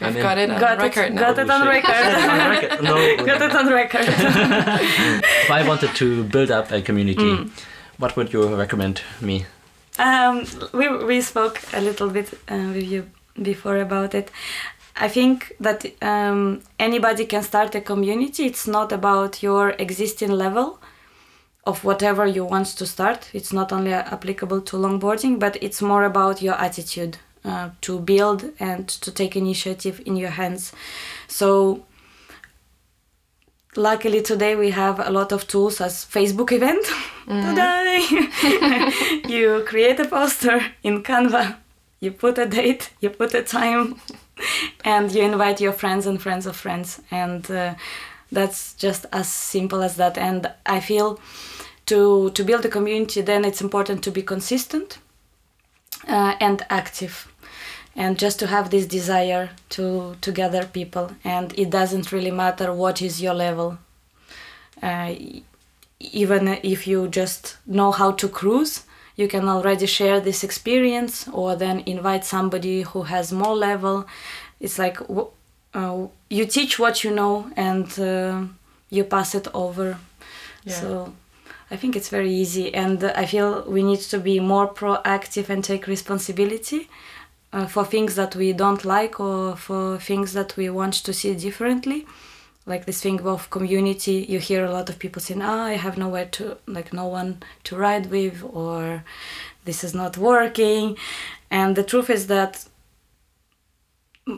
We've 0.00 0.16
I'm 0.16 0.22
got 0.22 0.38
it 0.38 0.50
on 0.50 0.60
got 0.60 0.78
record 0.78 1.06
it, 1.06 1.14
now. 1.14 1.20
got 1.20 1.38
it 1.40 1.50
on 1.50 1.60
Holy 1.62 1.80
shit. 1.80 1.88
record 2.70 2.84
no, 2.84 3.26
got 3.26 3.42
it 3.42 3.56
on 3.56 3.66
record 3.72 4.06
if 4.06 5.50
I 5.50 5.66
wanted 5.66 5.96
to 5.96 6.22
build 6.24 6.52
up 6.52 6.70
a 6.70 6.80
community, 6.80 7.50
what 7.98 8.14
would 8.16 8.32
you 8.32 8.54
recommend 8.54 9.02
me? 9.20 9.46
Um, 9.98 10.46
we 10.72 10.86
we 11.04 11.20
spoke 11.22 11.60
a 11.72 11.80
little 11.80 12.10
bit 12.10 12.32
uh, 12.48 12.70
with 12.72 12.84
you 12.84 13.10
before 13.42 13.78
about 13.78 14.14
it. 14.14 14.30
I 15.00 15.08
think 15.08 15.54
that 15.60 15.86
um, 16.02 16.62
anybody 16.78 17.24
can 17.24 17.42
start 17.42 17.74
a 17.74 17.80
community. 17.80 18.46
It's 18.46 18.66
not 18.66 18.92
about 18.92 19.42
your 19.42 19.70
existing 19.70 20.32
level 20.32 20.80
of 21.64 21.84
whatever 21.84 22.26
you 22.26 22.44
want 22.44 22.66
to 22.66 22.86
start. 22.86 23.30
It's 23.32 23.52
not 23.52 23.72
only 23.72 23.92
applicable 23.92 24.62
to 24.62 24.76
longboarding, 24.76 25.38
but 25.38 25.56
it's 25.62 25.80
more 25.80 26.04
about 26.04 26.42
your 26.42 26.54
attitude 26.54 27.18
uh, 27.44 27.70
to 27.82 28.00
build 28.00 28.50
and 28.58 28.88
to 28.88 29.12
take 29.12 29.36
initiative 29.36 30.02
in 30.04 30.16
your 30.16 30.30
hands. 30.30 30.72
So 31.28 31.84
luckily 33.76 34.22
today 34.22 34.56
we 34.56 34.70
have 34.70 34.98
a 34.98 35.10
lot 35.10 35.30
of 35.30 35.46
tools 35.46 35.80
as 35.80 36.04
facebook 36.04 36.50
event 36.50 36.84
today 37.28 38.00
you 39.28 39.62
create 39.66 40.00
a 40.00 40.04
poster 40.06 40.60
in 40.82 41.02
canva 41.02 41.56
you 42.00 42.10
put 42.10 42.38
a 42.38 42.46
date 42.46 42.90
you 43.00 43.10
put 43.10 43.32
a 43.34 43.42
time 43.42 43.94
and 44.84 45.12
you 45.12 45.22
invite 45.22 45.60
your 45.60 45.72
friends 45.72 46.06
and 46.06 46.20
friends 46.20 46.46
of 46.46 46.56
friends. 46.56 47.00
And 47.10 47.50
uh, 47.50 47.74
that's 48.30 48.74
just 48.74 49.06
as 49.12 49.28
simple 49.28 49.82
as 49.82 49.96
that. 49.96 50.18
And 50.18 50.50
i 50.66 50.80
feel 50.80 51.20
to 51.86 52.30
to 52.30 52.44
build 52.44 52.64
a 52.64 52.68
community 52.68 53.22
then 53.22 53.44
it's 53.44 53.62
important 53.62 54.04
to 54.04 54.10
be 54.10 54.22
consistent 54.22 54.98
uh, 56.06 56.34
and 56.40 56.64
active. 56.70 57.32
And 57.96 58.16
just 58.16 58.38
to 58.38 58.46
have 58.46 58.70
this 58.70 58.86
desire 58.86 59.50
to 59.70 60.16
to 60.20 60.32
gather 60.32 60.64
people. 60.64 61.10
And 61.24 61.58
it 61.58 61.70
doesn't 61.70 62.12
really 62.12 62.30
matter 62.30 62.72
what 62.72 63.02
is 63.02 63.20
your 63.20 63.34
level. 63.34 63.78
Uh, 64.82 65.14
even 66.00 66.48
if 66.62 66.86
you 66.86 67.08
just 67.08 67.56
know 67.66 67.90
how 67.90 68.12
to 68.12 68.28
cruise 68.28 68.84
you 69.18 69.26
can 69.26 69.48
already 69.48 69.84
share 69.86 70.20
this 70.20 70.44
experience 70.44 71.26
or 71.32 71.56
then 71.56 71.82
invite 71.86 72.24
somebody 72.24 72.82
who 72.82 73.02
has 73.02 73.32
more 73.32 73.56
level. 73.56 74.06
It's 74.60 74.78
like 74.78 74.98
uh, 75.74 76.06
you 76.30 76.44
teach 76.46 76.78
what 76.78 77.02
you 77.02 77.10
know 77.10 77.50
and 77.56 77.86
uh, 77.98 78.44
you 78.90 79.04
pass 79.04 79.34
it 79.34 79.48
over. 79.52 79.98
Yeah. 80.64 80.74
so 80.80 81.12
i 81.70 81.76
think 81.76 81.94
it's 81.96 82.08
very 82.08 82.32
easy 82.32 82.74
and 82.74 83.02
i 83.04 83.24
feel 83.24 83.62
we 83.68 83.82
need 83.82 84.00
to 84.00 84.18
be 84.18 84.40
more 84.40 84.66
proactive 84.74 85.48
and 85.48 85.62
take 85.62 85.86
responsibility 85.86 86.88
uh, 87.52 87.66
for 87.66 87.84
things 87.84 88.16
that 88.16 88.34
we 88.34 88.52
don't 88.52 88.84
like 88.84 89.20
or 89.20 89.56
for 89.56 89.98
things 89.98 90.32
that 90.32 90.56
we 90.56 90.68
want 90.68 90.94
to 90.94 91.12
see 91.12 91.34
differently 91.34 92.06
like 92.68 92.84
this 92.86 93.00
thing 93.00 93.20
of 93.22 93.50
community 93.50 94.16
you 94.28 94.38
hear 94.38 94.64
a 94.64 94.70
lot 94.70 94.88
of 94.90 94.98
people 94.98 95.20
saying 95.22 95.42
ah 95.42 95.64
i 95.64 95.76
have 95.84 95.96
nowhere 95.98 96.26
to 96.26 96.56
like 96.66 96.92
no 96.92 97.06
one 97.06 97.30
to 97.64 97.76
ride 97.76 98.06
with 98.10 98.36
or 98.52 99.02
this 99.64 99.82
is 99.84 99.94
not 99.94 100.16
working 100.16 100.96
and 101.50 101.76
the 101.76 101.82
truth 101.90 102.10
is 102.10 102.26
that 102.26 102.52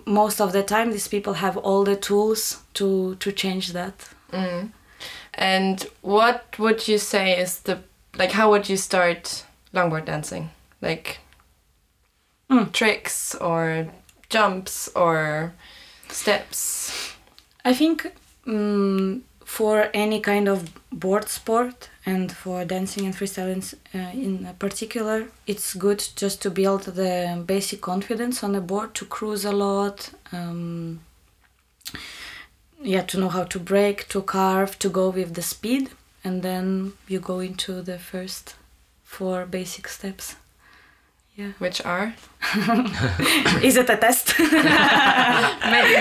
most 0.06 0.40
of 0.40 0.52
the 0.52 0.62
time 0.62 0.92
these 0.92 1.08
people 1.08 1.34
have 1.34 1.56
all 1.56 1.82
the 1.84 1.96
tools 1.96 2.62
to 2.74 3.14
to 3.16 3.32
change 3.32 3.72
that 3.72 4.08
Mm. 4.32 4.70
And 5.34 5.86
what 6.02 6.56
would 6.58 6.86
you 6.86 6.98
say 6.98 7.36
is 7.36 7.60
the 7.60 7.78
like? 8.16 8.32
How 8.32 8.50
would 8.50 8.68
you 8.68 8.76
start 8.76 9.44
longboard 9.74 10.04
dancing? 10.04 10.50
Like 10.80 11.18
Mm. 12.50 12.70
tricks 12.72 13.34
or 13.34 13.88
jumps 14.28 14.88
or 14.94 15.52
steps? 16.08 17.12
I 17.64 17.74
think 17.74 18.12
um, 18.50 19.24
for 19.44 19.88
any 19.94 20.20
kind 20.20 20.48
of 20.48 20.70
board 20.92 21.28
sport 21.28 21.88
and 22.04 22.32
for 22.32 22.64
dancing 22.64 23.06
and 23.06 23.14
freestyle 23.14 23.52
in, 23.52 24.00
uh, 24.00 24.10
in 24.12 24.54
particular, 24.58 25.28
it's 25.46 25.74
good 25.74 26.04
just 26.16 26.42
to 26.42 26.50
build 26.50 26.82
the 26.82 27.42
basic 27.46 27.80
confidence 27.80 28.42
on 28.42 28.52
the 28.52 28.60
board, 28.60 28.94
to 28.94 29.04
cruise 29.04 29.44
a 29.44 29.52
lot, 29.52 30.10
um, 30.32 31.00
yeah, 32.82 33.02
to 33.02 33.18
know 33.18 33.28
how 33.28 33.44
to 33.44 33.58
break, 33.58 34.08
to 34.08 34.22
carve, 34.22 34.78
to 34.78 34.88
go 34.88 35.10
with 35.10 35.34
the 35.34 35.42
speed, 35.42 35.90
and 36.24 36.42
then 36.42 36.92
you 37.08 37.20
go 37.20 37.40
into 37.40 37.82
the 37.82 37.98
first 37.98 38.54
four 39.04 39.46
basic 39.46 39.88
steps. 39.88 40.36
Yeah. 41.40 41.52
Which 41.58 41.80
are 41.86 42.12
Is 43.64 43.76
it 43.76 43.88
a 43.88 43.96
test? 43.96 44.38
maybe 44.38 44.52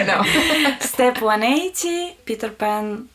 no. 0.06 0.23
step 0.82 1.21
180 1.21 2.17
peter 2.25 2.49
pan 2.49 3.08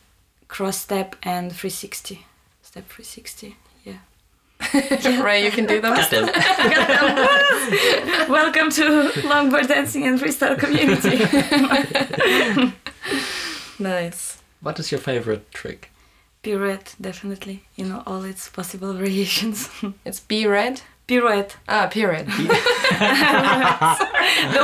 cross 0.47 0.77
step 0.79 1.15
and 1.21 1.51
360 1.51 2.25
step 2.63 2.85
360 2.89 3.55
yeah 3.83 5.21
Ray, 5.23 5.45
you 5.45 5.51
can 5.51 5.67
do 5.67 5.79
them. 5.81 5.93
Got 5.95 6.09
them. 6.09 6.25
welcome 8.27 8.71
to 8.71 8.83
longboard 9.29 9.67
dancing 9.67 10.07
and 10.07 10.19
freestyle 10.19 10.57
community 10.57 11.17
Nice. 13.77 14.41
What 14.61 14.79
is 14.79 14.91
your 14.91 15.01
favorite 15.01 15.51
trick? 15.51 15.91
pirouette 16.41 16.95
definitely 16.99 17.63
You 17.75 17.85
know 17.85 18.01
all 18.07 18.23
its 18.23 18.49
possible 18.49 18.93
variations 18.93 19.69
It's 20.05 20.19
B 20.19 20.47
red. 20.47 20.81
Pirouette 21.07 21.55
Ah, 21.67 21.87
period. 21.87 22.27
the 22.27 22.33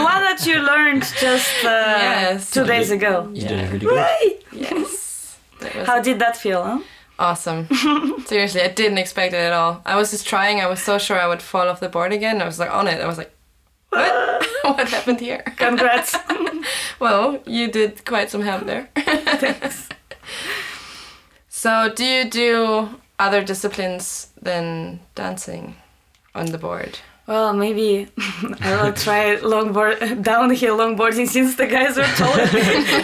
one 0.03 0.21
that 0.27 0.43
you 0.45 0.59
learned 0.59 1.03
just 1.19 1.63
uh, 1.65 1.67
Yes. 1.99 2.51
two 2.51 2.65
days 2.65 2.91
ago 2.91 3.29
You 3.33 3.41
did 3.47 3.59
it 3.59 3.67
really 3.71 3.85
good. 3.85 3.95
Right. 3.95 4.37
Yes. 4.51 5.37
How 5.85 6.01
did 6.01 6.19
that 6.19 6.35
feel 6.37 6.63
huh? 6.63 6.79
awesome. 7.19 7.67
Seriously, 8.25 8.61
I 8.61 8.67
didn't 8.69 8.97
expect 8.97 9.33
it 9.33 9.37
at 9.37 9.53
all. 9.53 9.81
I 9.85 9.95
was 9.95 10.09
just 10.11 10.27
trying. 10.27 10.59
I 10.59 10.65
was 10.67 10.81
so 10.81 10.97
sure 10.97 11.19
I 11.19 11.27
would 11.27 11.41
fall 11.41 11.67
off 11.69 11.79
the 11.79 11.89
board 11.89 12.11
again. 12.13 12.41
I 12.41 12.45
was 12.45 12.57
like 12.59 12.71
on 12.73 12.87
it. 12.87 12.99
I 13.01 13.05
was 13.07 13.17
like, 13.19 13.31
What? 13.89 14.47
what 14.63 14.89
happened 14.89 15.19
here? 15.19 15.43
Congrats. 15.57 16.15
Well, 16.99 17.39
you 17.45 17.67
did 17.71 18.03
quite 18.05 18.29
some 18.31 18.41
help 18.41 18.65
there. 18.65 18.89
Thanks. 18.95 19.89
So, 21.49 21.91
do 21.95 22.03
you 22.05 22.29
do 22.29 22.89
other 23.19 23.43
disciplines 23.43 24.29
than 24.41 24.99
dancing 25.15 25.75
on 26.35 26.47
the 26.47 26.57
board? 26.57 26.99
Well, 27.27 27.53
maybe 27.53 28.07
I 28.61 28.81
will 28.81 28.93
try 28.93 29.37
longboard 29.37 30.23
downhill 30.23 30.77
longboarding 30.77 31.27
since 31.27 31.55
the 31.55 31.67
guys 31.67 31.95
were 31.95 32.03
taller. 32.17 32.45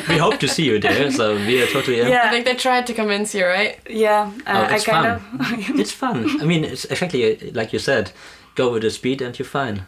we 0.09 0.17
hope 0.17 0.39
to 0.39 0.47
see 0.47 0.65
you 0.65 0.79
there, 0.79 1.11
so 1.11 1.35
we 1.35 1.61
are 1.61 1.67
totally 1.67 1.99
in. 2.01 2.07
I 2.07 2.09
yeah, 2.09 2.29
think 2.31 2.45
they 2.45 2.55
tried 2.55 2.87
to 2.87 2.93
convince 2.93 3.33
you, 3.35 3.45
right? 3.45 3.79
yeah. 3.89 4.31
Uh, 4.45 4.65
Oh, 4.67 4.73
I 4.73 4.75
it's 4.75 4.85
kind 4.85 5.21
fun. 5.21 5.59
of. 5.69 5.79
It's 5.79 5.91
fun. 5.91 6.41
I 6.41 6.45
mean, 6.45 6.63
it's 6.65 6.85
exactly 6.85 7.23
uh, 7.37 7.51
like 7.53 7.71
you 7.73 7.79
said. 7.79 8.11
Go 8.55 8.71
with 8.73 8.81
the 8.81 8.89
speed 8.89 9.21
and 9.21 9.37
you're 9.37 9.45
fine. 9.45 9.85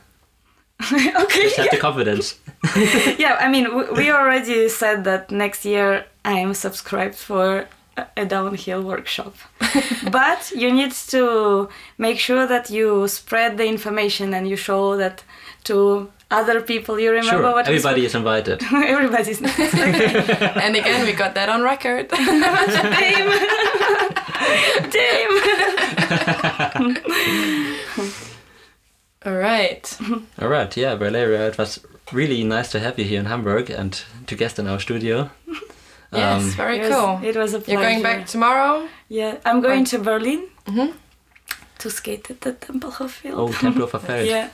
okay. 0.92 1.44
Just 1.44 1.58
have 1.58 1.72
the 1.72 1.78
confidence. 1.78 2.38
Yeah, 3.18 3.36
I 3.42 3.50
mean, 3.50 3.66
we 3.96 4.12
already 4.12 4.70
said 4.70 5.04
that 5.06 5.32
next 5.32 5.66
year 5.66 6.06
I 6.24 6.34
am 6.40 6.54
subscribed 6.54 7.16
for 7.16 7.68
a- 8.00 8.08
a 8.22 8.26
downhill 8.26 8.82
workshop. 8.84 9.34
but 10.12 10.52
you 10.56 10.70
need 10.80 10.92
to 11.16 11.68
make 11.98 12.20
sure 12.20 12.46
that 12.48 12.70
you 12.70 13.08
spread 13.08 13.58
the 13.58 13.66
information 13.76 14.34
and 14.34 14.48
you 14.48 14.56
show 14.56 14.96
that 14.98 15.24
to 15.66 16.10
other 16.32 16.62
people. 16.62 17.00
You 17.00 17.10
remember 17.12 17.44
Sure, 17.44 17.54
what 17.56 17.68
we 17.68 17.74
everybody 17.76 18.06
is 18.06 18.16
invited. 18.16 18.62
spoke- 18.62 18.86
Everybody's 18.96 19.42
And 20.66 20.76
again, 20.76 21.06
we 21.06 21.14
got 21.14 21.34
that 21.36 21.50
on 21.50 21.62
record. 21.64 22.10
Damn. 22.10 23.30
Damn. 24.96 25.32
All 29.26 29.36
right. 29.38 29.98
All 30.42 30.48
right, 30.48 30.78
yeah, 30.78 30.96
Valeria, 30.96 31.48
it 31.50 31.58
was 31.58 31.80
really 32.14 32.44
nice 32.44 32.72
to 32.72 32.80
have 32.80 32.98
you 32.98 33.06
here 33.06 33.20
in 33.20 33.26
Hamburg 33.26 33.70
and 33.70 34.02
to 34.28 34.36
guest 34.36 34.58
in 34.60 34.68
our 34.68 34.80
studio. 34.80 35.30
Yes, 36.12 36.42
Um, 36.44 36.50
very 36.52 36.78
It 36.78 36.82
was- 36.90 36.96
cool. 36.96 37.20
It 37.30 37.36
was 37.36 37.54
a 37.54 37.60
pleasure. 37.60 37.72
You're 37.72 37.90
going 37.90 38.02
back 38.04 38.26
tomorrow? 38.26 38.88
Yeah, 39.10 39.36
I'm 39.46 39.62
going 39.62 39.86
to 39.92 39.98
Berlin 40.00 40.42
Mhm. 40.68 40.94
to 41.80 41.90
skate 41.90 42.30
at 42.32 42.42
the 42.42 42.52
Tempelhof 42.54 43.10
field. 43.10 43.40
Oh, 43.40 43.48
Tempelhofer 43.64 44.02
Feld. 44.02 44.26
Yeah. 44.36 44.48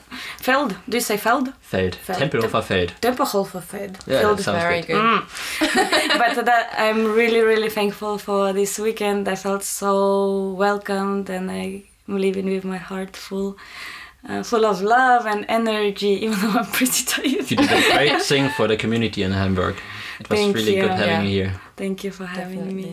Feld. 0.48 0.76
Do 0.90 0.98
you 0.98 1.02
say 1.02 1.18
Feld? 1.18 1.48
Feld. 1.62 1.96
Feld. 1.96 2.20
Tempelhofer 2.22 2.64
Feld. 2.64 2.92
Tempelhofer 3.02 3.64
Feld. 3.64 3.98
Yeah, 4.06 4.20
Field. 4.22 4.38
that 4.38 4.44
sounds 4.44 4.62
Very 4.64 4.82
good. 4.82 4.96
good. 4.96 5.22
Mm. 5.62 6.18
but 6.36 6.46
that 6.46 6.66
I'm 6.78 7.02
really, 7.20 7.42
really 7.42 7.70
thankful 7.70 8.18
for 8.18 8.54
this 8.54 8.78
weekend. 8.78 9.28
I 9.28 9.36
felt 9.36 9.64
so 9.64 9.92
welcomed, 10.66 11.30
and 11.30 11.50
I'm 11.50 11.84
leaving 12.08 12.46
with 12.54 12.66
my 12.66 12.78
heart 12.90 13.16
full, 13.18 13.58
uh, 14.28 14.44
full 14.44 14.66
of 14.66 14.82
love 14.82 15.26
and 15.26 15.46
energy. 15.48 16.08
Even 16.26 16.40
though 16.40 16.60
I'm 16.60 16.66
pretty 16.66 17.04
tired. 17.06 17.50
You 17.52 17.58
did 17.58 17.72
a 17.72 17.92
great 17.94 18.22
thing 18.32 18.50
for 18.58 18.68
the 18.68 18.78
community 18.78 19.24
in 19.24 19.32
Hamburg. 19.32 19.76
It 20.20 20.30
was 20.30 20.40
Thank 20.40 20.56
really 20.56 20.76
you. 20.78 20.82
good 20.84 20.92
having 20.92 21.08
Yeah. 21.08 21.22
you 21.22 21.44
here. 21.44 21.62
Thank 21.76 22.04
you 22.06 22.12
for 22.12 22.26
having 22.26 22.60
Definitely. 22.60 22.84
me. 22.86 22.90